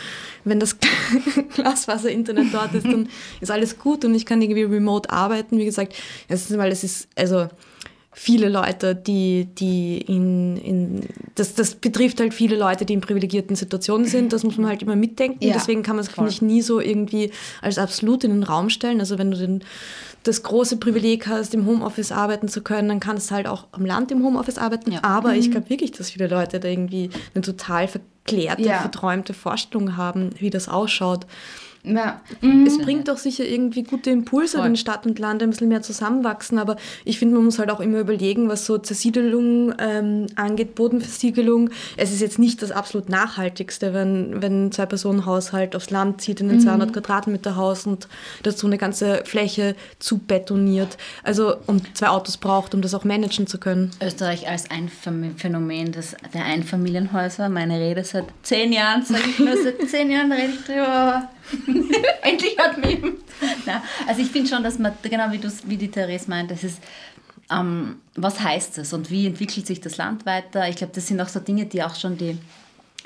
[0.45, 0.78] wenn das
[1.56, 3.10] Glaswasser-Internet dort ist, dann
[3.41, 5.58] ist alles gut und ich kann irgendwie remote arbeiten.
[5.58, 5.95] Wie gesagt,
[6.28, 7.47] erstens mal, es ist, also
[8.18, 11.01] viele Leute, die, die in, in
[11.36, 14.32] das, das betrifft halt viele Leute, die in privilegierten Situationen sind.
[14.32, 15.43] Das muss man halt immer mitdenken.
[15.43, 18.70] Ja, Deswegen kann man es, finde ich, nie so irgendwie als absolut in den Raum
[18.70, 19.01] stellen.
[19.01, 19.63] Also wenn du den,
[20.24, 23.86] das große Privileg hast, im Homeoffice arbeiten zu können, dann kannst du halt auch am
[23.86, 24.93] Land im Homeoffice arbeiten.
[24.93, 25.03] Ja.
[25.03, 25.39] Aber mhm.
[25.39, 28.80] ich glaube wirklich, dass viele Leute da irgendwie eine total verklärte, ja.
[28.80, 31.28] verträumte Vorstellung haben, wie das ausschaut.
[31.86, 32.22] Ja.
[32.42, 32.66] Mhm.
[32.66, 34.66] Es bringt doch sicher irgendwie gute Impulse, Voll.
[34.66, 37.80] wenn Stadt und Land ein bisschen mehr zusammenwachsen, aber ich finde, man muss halt auch
[37.80, 41.70] immer überlegen, was so Zersiedelung ähm, angeht, Bodenversiegelung.
[41.98, 46.42] Es ist jetzt nicht das absolut Nachhaltigste, wenn, wenn zwei Personen Haushalt aufs Land zieht
[46.42, 46.62] in ein mhm.
[46.62, 48.08] 200 Quadratmeter Haus und
[48.44, 50.98] dazu eine ganze Fläche zu betoniert.
[51.24, 53.92] Also, und zwei Autos braucht, um das auch managen zu können.
[54.02, 57.50] Österreich als ein Phänomen des, der Einfamilienhäuser.
[57.50, 61.30] Meine Rede seit zehn Jahren, sage ich nur, seit zehn Jahren rede ich drüber.
[62.22, 63.00] Endlich hat mich.
[63.66, 66.80] Na, also ich finde schon, dass man, genau wie, wie die Therese meint, das ist,
[67.52, 70.68] ähm, was heißt das und wie entwickelt sich das Land weiter?
[70.70, 72.38] Ich glaube, das sind auch so Dinge, die auch schon die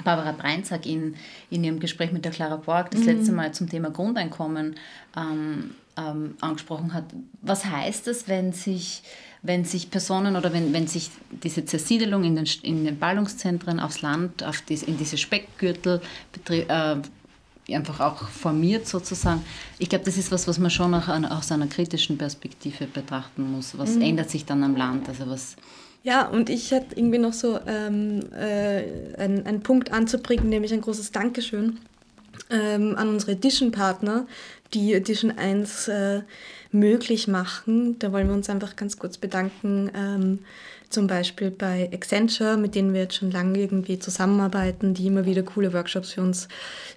[0.04, 1.16] Barbara Breinzak in,
[1.50, 3.08] in ihrem Gespräch mit der Clara Borg das mhm.
[3.08, 4.76] letzte Mal zum Thema Grundeinkommen
[5.18, 7.06] ähm, ähm, angesprochen hat.
[7.42, 9.04] Was heißt das, wenn sich
[9.42, 14.02] wenn sich Personen oder wenn, wenn sich diese Zersiedelung in den, in den Ballungszentren aufs
[14.02, 16.02] Land, auf dies, in diese Speckgürtel
[16.50, 16.96] äh,
[17.76, 19.44] einfach auch formiert sozusagen.
[19.78, 23.78] Ich glaube, das ist was, was man schon auch aus einer kritischen Perspektive betrachten muss.
[23.78, 24.02] Was mhm.
[24.02, 25.10] ändert sich dann am Land?
[25.10, 25.56] Also was
[26.02, 30.82] ja, und ich hätte irgendwie noch so ähm, äh, einen, einen Punkt anzubringen, nämlich ein
[30.82, 31.78] großes Dankeschön
[32.50, 34.26] ähm, an unsere Edition-Partner,
[34.74, 36.22] die Edition 1 äh,
[36.72, 38.00] möglich machen.
[38.00, 39.92] Da wollen wir uns einfach ganz kurz bedanken.
[39.94, 40.40] Ähm,
[40.90, 45.44] zum Beispiel bei Accenture, mit denen wir jetzt schon lange irgendwie zusammenarbeiten, die immer wieder
[45.44, 46.48] coole Workshops für uns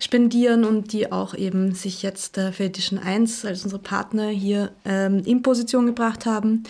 [0.01, 4.73] spendieren und die auch eben sich jetzt äh, für Edition 1 als unsere Partner hier
[4.85, 6.65] ähm, in Position gebracht haben.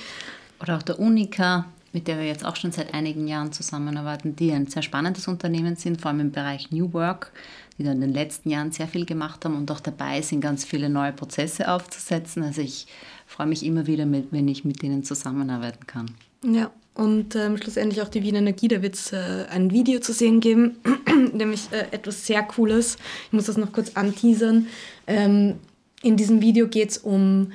[0.60, 4.52] Oder auch der Unica, mit der wir jetzt auch schon seit einigen Jahren zusammenarbeiten, die
[4.52, 7.32] ein sehr spannendes Unternehmen sind, vor allem im Bereich New Work,
[7.78, 10.64] die da in den letzten Jahren sehr viel gemacht haben und auch dabei sind, ganz
[10.64, 12.42] viele neue Prozesse aufzusetzen.
[12.42, 12.86] Also ich
[13.26, 16.10] freue mich immer wieder, mit, wenn ich mit denen zusammenarbeiten kann.
[16.44, 20.12] Ja, und ähm, schlussendlich auch die Wiener Energie, da wird es äh, ein Video zu
[20.12, 20.76] sehen geben,
[21.32, 22.96] nämlich äh, etwas sehr Cooles.
[23.26, 24.66] Ich muss das noch kurz anteasern.
[25.06, 25.54] Ähm,
[26.02, 27.52] in diesem Video geht es um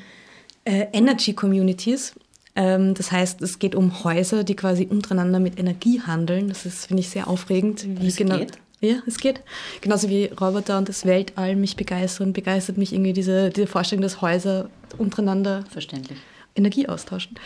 [0.66, 2.14] äh, Energy Communities.
[2.56, 6.50] Ähm, das heißt, es geht um Häuser, die quasi untereinander mit Energie handeln.
[6.50, 7.86] Das ist, finde ich, sehr aufregend.
[8.02, 8.58] Wie es genau, geht?
[8.80, 9.42] Ja, es geht.
[9.82, 14.22] Genauso wie Roboter und das Weltall mich begeistern, begeistert mich irgendwie diese, diese Vorstellung, dass
[14.22, 16.18] Häuser untereinander Verständlich.
[16.56, 17.38] Energie austauschen.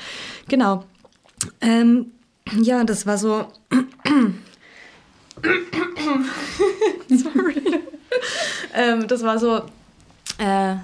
[0.47, 0.85] Genau.
[1.62, 2.12] Ähm,
[2.62, 3.47] ja, das war so.
[7.09, 7.62] Sorry.
[8.74, 9.62] ähm, das war so.
[10.38, 10.76] Äh,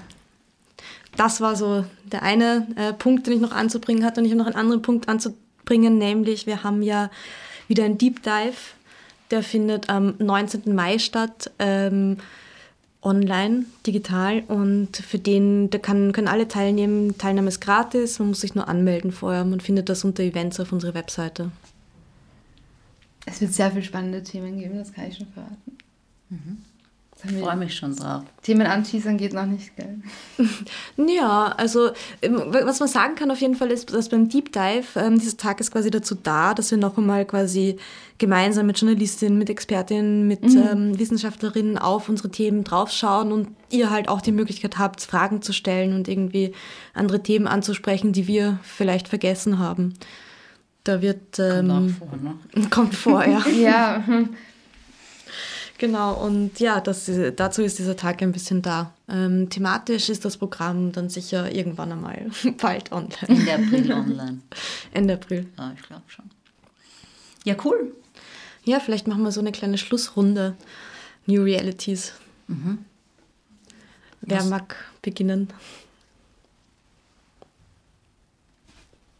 [1.16, 4.20] das war so der eine äh, Punkt, den ich noch anzubringen hatte.
[4.20, 7.10] Und ich habe noch einen anderen Punkt anzubringen, nämlich wir haben ja
[7.66, 8.56] wieder ein Deep Dive.
[9.32, 10.74] Der findet am 19.
[10.74, 11.50] Mai statt.
[11.58, 12.18] Ähm,
[13.08, 17.16] online, digital und für den, da kann, können alle teilnehmen.
[17.16, 19.44] Teilnahme ist gratis, man muss sich nur anmelden vorher.
[19.44, 21.50] Man findet das unter Events auf unserer Webseite.
[23.26, 25.78] Es wird sehr viele spannende Themen geben, das kann ich schon verraten.
[26.28, 26.58] Mhm.
[27.24, 28.22] Ich freue mich schon drauf.
[28.42, 29.98] Themen anteasern geht noch nicht, gell?
[31.08, 31.90] ja, also
[32.22, 35.36] ähm, was man sagen kann auf jeden Fall ist, dass beim Deep Dive, ähm, dieser
[35.36, 37.76] Tag ist quasi dazu da, dass wir noch einmal quasi
[38.18, 40.62] gemeinsam mit Journalistinnen, mit Expertinnen, mit mhm.
[40.70, 45.52] ähm, Wissenschaftlerinnen auf unsere Themen draufschauen und ihr halt auch die Möglichkeit habt, Fragen zu
[45.52, 46.52] stellen und irgendwie
[46.94, 49.94] andere Themen anzusprechen, die wir vielleicht vergessen haben.
[50.84, 51.38] Da wird...
[51.38, 52.68] Ähm, kommt auch vor, ne?
[52.70, 53.46] Kommt vor, ja.
[53.60, 54.04] ja.
[55.78, 58.92] Genau, und ja, das, dazu ist dieser Tag ein bisschen da.
[59.08, 63.28] Ähm, thematisch ist das Programm dann sicher irgendwann einmal bald online.
[63.28, 64.40] Ende April online.
[64.92, 65.46] Ende April.
[65.56, 66.24] Ja, ich glaube schon.
[67.44, 67.94] Ja, cool.
[68.64, 70.56] Ja, vielleicht machen wir so eine kleine Schlussrunde.
[71.26, 72.12] New Realities.
[72.48, 72.84] Mhm.
[74.22, 74.48] Wer Was?
[74.48, 75.48] mag beginnen?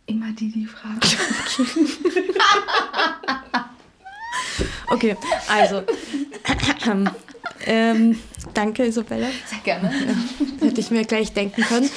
[0.07, 0.99] Immer die, die fragen.
[4.89, 5.17] Okay,
[5.49, 5.83] also.
[7.67, 8.19] ähm,
[8.55, 9.29] danke, Isabella.
[9.47, 9.91] Sehr gerne.
[10.61, 11.91] Ja, hätte ich mir gleich denken können.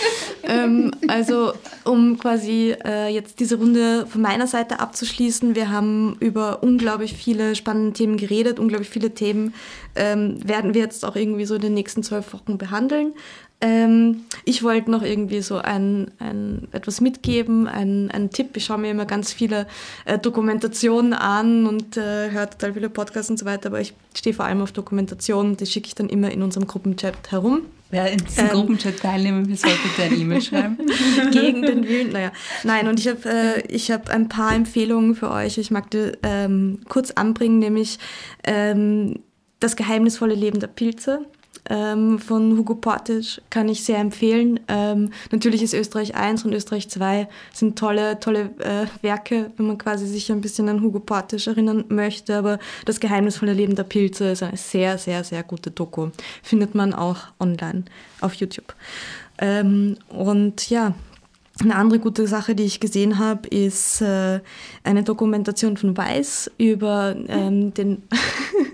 [0.43, 1.53] ähm, also,
[1.83, 7.55] um quasi äh, jetzt diese Runde von meiner Seite abzuschließen, wir haben über unglaublich viele
[7.55, 8.59] spannende Themen geredet.
[8.59, 9.53] Unglaublich viele Themen
[9.95, 13.13] ähm, werden wir jetzt auch irgendwie so in den nächsten zwölf Wochen behandeln.
[13.61, 18.55] Ähm, ich wollte noch irgendwie so ein, ein, etwas mitgeben, ein, ein Tipp.
[18.55, 19.67] Ich schaue mir immer ganz viele
[20.05, 24.33] äh, Dokumentationen an und äh, höre total viele Podcasts und so weiter, aber ich stehe
[24.33, 27.61] vor allem auf Dokumentation, die schicke ich dann immer in unserem Gruppenchat herum.
[27.91, 30.77] Wer in diesem ähm, Gruppenchat teilnehmen will, sollte bitte eine E-Mail schreiben.
[31.31, 32.31] Gegen den Willen, naja.
[32.63, 35.57] Nein, und ich habe äh, hab ein paar Empfehlungen für euch.
[35.57, 37.99] Ich mag die ähm, kurz anbringen, nämlich
[38.45, 39.19] ähm,
[39.59, 41.25] Das geheimnisvolle Leben der Pilze
[41.69, 44.59] ähm, von Hugo Portisch kann ich sehr empfehlen.
[44.67, 49.77] Ähm, natürlich ist Österreich 1 und Österreich 2 sind tolle, tolle äh, Werke, wenn man
[49.77, 54.31] quasi sich ein bisschen an Hugo Portisch erinnern möchte, aber das geheimnisvolle Leben der Pilze
[54.31, 56.09] ist eine sehr, sehr, sehr gute Doku.
[56.43, 57.85] Findet man auch online
[58.21, 58.73] auf YouTube.
[59.37, 60.93] Ähm, und ja,
[61.59, 64.39] eine andere gute Sache, die ich gesehen habe, ist äh,
[64.83, 68.03] eine Dokumentation von Weiß über ähm, den,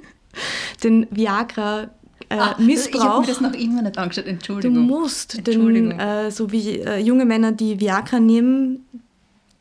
[0.83, 1.89] den Viagra
[2.29, 2.99] äh, ah, Missbrauch.
[2.99, 4.75] Ich habe mir das noch immer nicht angeschaut, Entschuldigung.
[4.75, 8.85] Du musst, denn äh, so wie äh, junge Männer, die Viagra nehmen,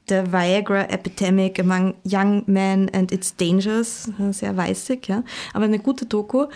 [0.08, 6.06] The Viagra Epidemic Among Young Men and Its Dangers, sehr weißig, ja, aber eine gute
[6.06, 6.46] Doku.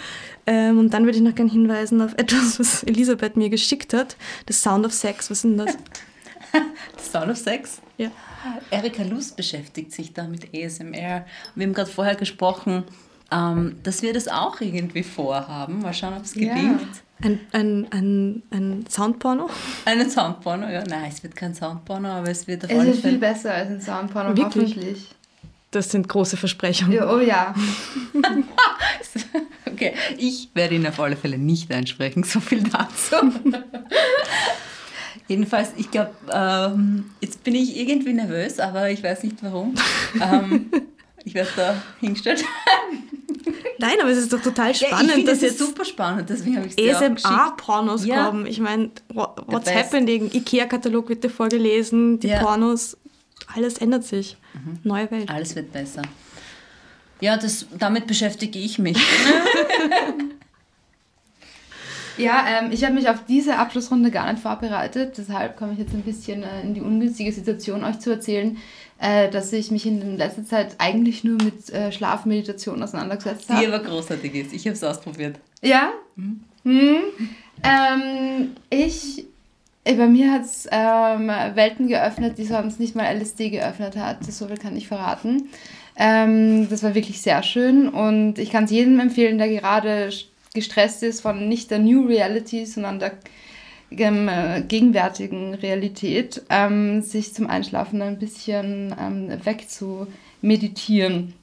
[0.47, 4.17] Ähm, und dann würde ich noch gerne hinweisen auf etwas, was Elisabeth mir geschickt hat,
[4.47, 5.73] The Sound of Sex, was ist denn das?
[6.53, 7.81] The Sound of Sex?
[7.99, 8.11] Ja.
[8.71, 11.27] Erika Lust beschäftigt sich da mit ASMR.
[11.55, 12.85] Wir haben gerade vorher gesprochen,
[13.31, 15.81] ähm, dass wir das auch irgendwie vorhaben.
[15.81, 16.55] Mal schauen, ob es gelingt.
[16.57, 16.79] Ja.
[17.23, 19.51] Ein, ein, ein, ein Soundporno?
[19.85, 20.83] Ein Soundporno, ja.
[20.85, 23.81] Nein, es wird kein Soundporno, aber es wird auf Es ist viel besser als ein
[23.81, 24.75] Soundporno, Wirklich?
[24.75, 25.15] hoffentlich.
[25.71, 26.93] Das sind große Versprechungen.
[26.93, 27.55] Ja, oh ja.
[29.67, 33.17] okay, ich werde ihn auf alle Fälle nicht einsprechen, so viel dazu.
[35.29, 39.75] Jedenfalls, ich glaube, ähm, jetzt bin ich irgendwie nervös, aber ich weiß nicht warum.
[40.21, 40.71] ähm,
[41.25, 42.45] ich werde da hingestellt.
[43.79, 45.11] Nein, aber es ist doch total spannend.
[45.11, 48.27] Ja, ich dass jetzt super spannend, deswegen habe ich es ASMR-Pornos ja.
[48.27, 48.47] kommen.
[48.47, 50.31] Ich meine, what's happening?
[50.33, 52.43] Ikea-Katalog wird dir vorgelesen, die ja.
[52.43, 52.97] Pornos,
[53.55, 54.37] alles ändert sich.
[54.53, 54.79] Mhm.
[54.85, 55.31] Neue Welt.
[55.31, 56.03] Alles wird besser.
[57.21, 58.97] Ja, das, damit beschäftige ich mich.
[62.19, 65.19] ja, ähm, ich habe mich auf diese Abschlussrunde gar nicht vorbereitet.
[65.19, 68.57] Deshalb komme ich jetzt ein bisschen äh, in die ungünstige Situation, euch zu erzählen,
[69.01, 73.61] äh, dass ich mich in letzter Zeit eigentlich nur mit äh, Schlafmeditation auseinandergesetzt habe.
[73.61, 74.53] Die aber großartig ist.
[74.53, 75.37] Ich habe es ausprobiert.
[75.63, 75.93] Ja?
[76.17, 76.45] Mhm.
[76.65, 76.97] Hm.
[77.63, 79.25] Ähm, ich,
[79.85, 84.25] äh, bei mir hat es ähm, Welten geöffnet, die sonst nicht mal LSD geöffnet hat.
[84.31, 85.49] So viel kann ich verraten.
[85.97, 90.11] Ähm, das war wirklich sehr schön und ich kann es jedem empfehlen, der gerade
[90.55, 93.13] gestresst ist von nicht der New Reality, sondern der
[93.91, 101.35] gegenwärtigen Realität, ähm, sich zum Einschlafen ein bisschen ähm, wegzumeditieren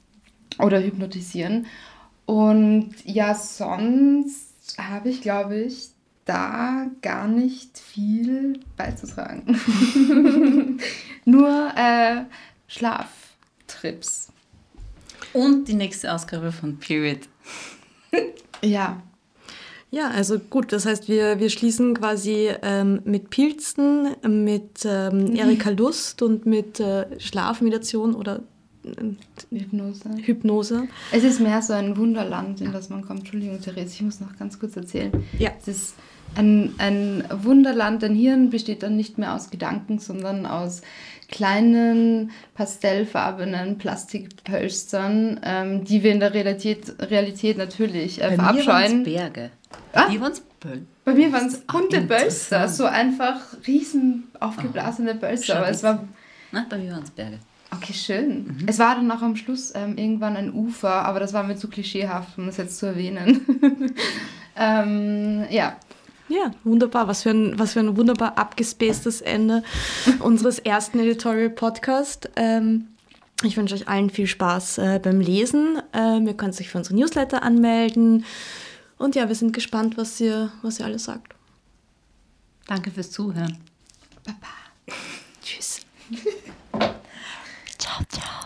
[0.58, 1.66] oder hypnotisieren.
[2.26, 5.90] Und ja, sonst habe ich, glaube ich,
[6.24, 9.58] da gar nicht viel beizutragen.
[11.24, 12.24] Nur äh,
[12.66, 14.30] Schlaftrips.
[15.32, 17.20] Und die nächste Ausgabe von Period.
[18.62, 19.02] ja,
[19.90, 25.70] ja, also gut, das heißt, wir, wir schließen quasi ähm, mit Pilzen, mit ähm, Erika
[25.70, 28.40] Lust und mit äh, Schlafmeditation oder
[28.84, 30.10] äh, Hypnose.
[30.22, 30.88] Hypnose.
[31.10, 33.20] Es ist mehr so ein Wunderland, in das man kommt.
[33.20, 35.10] Entschuldigung, Therese, ich muss noch ganz kurz erzählen.
[35.38, 35.52] Ja.
[35.58, 35.94] Es ist
[36.34, 38.02] ein, ein Wunderland.
[38.02, 40.82] Dein Hirn besteht dann nicht mehr aus Gedanken, sondern aus
[41.30, 48.98] kleinen pastellfarbenen Plastikpölstern, ähm, die wir in der Realität, Realität natürlich äh, Bei verabscheuen.
[48.98, 49.50] Mir Berge.
[49.92, 50.08] Ah?
[50.08, 50.86] Bei waren's Böll.
[51.04, 55.58] Bei mir waren es bunte Bölster, so einfach riesen aufgeblasene oh, Bölster.
[55.58, 56.06] Aber es war.
[56.52, 57.38] Na, bei mir waren es Berge.
[57.70, 58.44] Okay, schön.
[58.44, 58.66] Mhm.
[58.66, 61.68] Es war dann auch am Schluss ähm, irgendwann ein Ufer, aber das war mir zu
[61.68, 63.94] klischeehaft, um das jetzt zu erwähnen.
[64.56, 65.76] ähm, ja.
[66.28, 67.08] Ja, wunderbar.
[67.08, 69.62] Was für ein, was für ein wunderbar abgespacedes Ende
[70.20, 72.30] unseres ersten Editorial Podcast.
[72.36, 72.88] Ähm,
[73.44, 75.80] ich wünsche euch allen viel Spaß äh, beim Lesen.
[75.92, 78.24] Ähm, ihr könnt euch für unsere Newsletter anmelden.
[78.98, 81.34] Und ja, wir sind gespannt, was ihr, was ihr alle sagt.
[82.66, 83.56] Danke fürs Zuhören.
[84.24, 84.48] Baba.
[85.42, 85.80] Tschüss.
[87.78, 88.37] ciao, ciao.